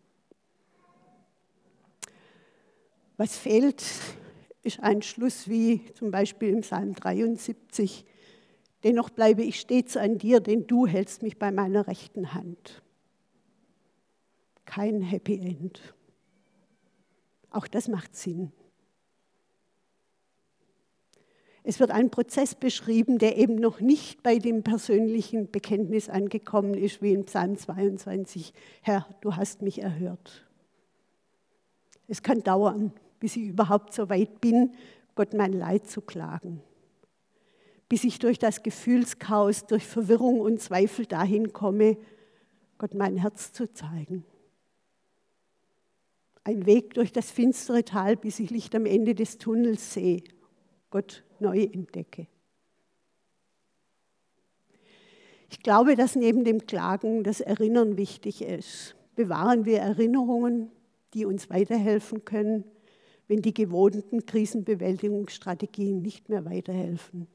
Was 3.18 3.38
fehlt, 3.38 3.84
ist 4.64 4.80
ein 4.80 5.02
Schluss 5.02 5.50
wie 5.50 5.86
zum 5.94 6.12
Beispiel 6.12 6.50
im 6.50 6.62
Psalm 6.62 6.94
73. 6.94 8.06
Dennoch 8.84 9.10
bleibe 9.10 9.44
ich 9.44 9.60
stets 9.60 9.98
an 9.98 10.18
dir, 10.18 10.40
denn 10.40 10.68
du 10.68 10.88
hältst 10.88 11.22
mich 11.22 11.38
bei 11.38 11.52
meiner 11.52 11.88
rechten 11.88 12.34
Hand. 12.34 12.82
kein 14.66 15.02
Happy 15.02 15.40
End. 15.40 15.82
Auch 17.50 17.68
das 17.68 17.88
macht 17.88 18.16
Sinn. 18.16 18.52
Es 21.64 21.80
wird 21.80 21.92
ein 21.92 22.10
Prozess 22.10 22.56
beschrieben, 22.56 23.18
der 23.18 23.38
eben 23.38 23.56
noch 23.56 23.82
nicht 23.82 24.24
bei 24.24 24.40
dem 24.40 24.64
persönlichen 24.64 25.52
Bekenntnis 25.52 26.10
angekommen 26.10 26.74
ist, 26.74 27.02
wie 27.02 27.14
in 27.14 27.26
Psalm 27.26 27.58
22. 27.58 28.54
Herr, 28.82 29.08
du 29.22 29.36
hast 29.36 29.62
mich 29.62 29.82
erhört. 29.82 30.48
Es 32.08 32.24
kann 32.24 32.42
dauern, 32.42 32.94
bis 33.20 33.36
ich 33.36 33.44
überhaupt 33.44 33.94
so 33.94 34.10
weit 34.10 34.42
bin, 34.42 34.74
Gott 35.16 35.34
mein 35.34 35.54
Leid 35.54 35.88
zu 35.88 36.02
klagen. 36.02 36.62
Bis 37.90 38.04
ich 38.04 38.20
durch 38.20 38.40
das 38.40 38.64
Gefühlschaos, 38.64 39.66
durch 39.66 39.86
Verwirrung 39.86 40.40
und 40.40 40.62
Zweifel 40.62 41.06
dahin 41.06 41.52
komme, 41.52 41.98
Gott 42.78 42.94
mein 42.94 43.18
Herz 43.18 43.52
zu 43.52 43.72
zeigen. 43.72 44.24
Ein 46.46 46.66
Weg 46.66 46.94
durch 46.94 47.12
das 47.12 47.30
finstere 47.30 47.84
Tal, 47.84 48.16
bis 48.16 48.40
ich 48.40 48.50
Licht 48.50 48.74
am 48.74 48.86
Ende 48.86 49.14
des 49.14 49.38
Tunnels 49.38 49.94
sehe, 49.94 50.24
Gott 50.90 51.24
neu 51.42 51.64
entdecke. 51.64 52.28
Ich 55.50 55.62
glaube, 55.62 55.96
dass 55.96 56.16
neben 56.16 56.44
dem 56.44 56.66
Klagen 56.66 57.24
das 57.24 57.42
Erinnern 57.42 57.98
wichtig 57.98 58.42
ist. 58.44 58.96
Bewahren 59.16 59.66
wir 59.66 59.80
Erinnerungen, 59.80 60.72
die 61.14 61.26
uns 61.26 61.50
weiterhelfen 61.50 62.24
können, 62.24 62.64
wenn 63.28 63.42
die 63.42 63.54
gewohnten 63.54 64.26
Krisenbewältigungsstrategien 64.26 66.02
nicht 66.02 66.30
mehr 66.30 66.46
weiterhelfen. 66.46 67.28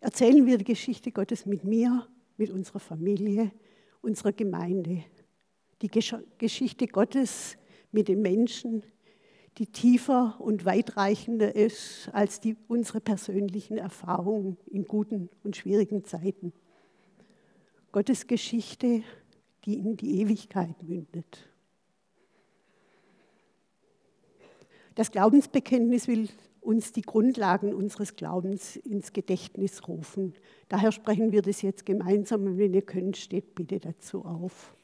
Erzählen 0.00 0.46
wir 0.46 0.58
die 0.58 0.64
Geschichte 0.64 1.12
Gottes 1.12 1.46
mit 1.46 1.64
mir, 1.64 2.06
mit 2.36 2.50
unserer 2.50 2.78
Familie, 2.78 3.50
unserer 4.00 4.32
Gemeinde. 4.32 5.02
Die 5.82 5.88
Geschichte 5.88 6.86
Gottes 6.86 7.56
mit 7.90 8.08
den 8.08 8.22
Menschen, 8.22 8.82
die 9.58 9.66
tiefer 9.66 10.36
und 10.38 10.64
weitreichender 10.64 11.54
ist 11.54 12.08
als 12.12 12.38
die, 12.40 12.56
unsere 12.68 13.00
persönlichen 13.00 13.76
Erfahrungen 13.76 14.56
in 14.66 14.84
guten 14.84 15.28
und 15.42 15.56
schwierigen 15.56 16.04
Zeiten. 16.04 16.52
Gottes 17.90 18.28
Geschichte, 18.28 19.02
die 19.64 19.78
in 19.78 19.96
die 19.96 20.20
Ewigkeit 20.20 20.80
mündet. 20.82 21.48
Das 24.94 25.10
Glaubensbekenntnis 25.10 26.06
will 26.06 26.28
uns 26.60 26.92
die 26.92 27.02
Grundlagen 27.02 27.74
unseres 27.74 28.14
Glaubens 28.14 28.76
ins 28.76 29.12
Gedächtnis 29.12 29.88
rufen. 29.88 30.34
Daher 30.68 30.92
sprechen 30.92 31.32
wir 31.32 31.42
das 31.42 31.62
jetzt 31.62 31.86
gemeinsam 31.86 32.44
und 32.44 32.58
wenn 32.58 32.74
ihr 32.74 32.82
könnt, 32.82 33.16
steht 33.16 33.54
bitte 33.54 33.80
dazu 33.80 34.24
auf. 34.24 34.74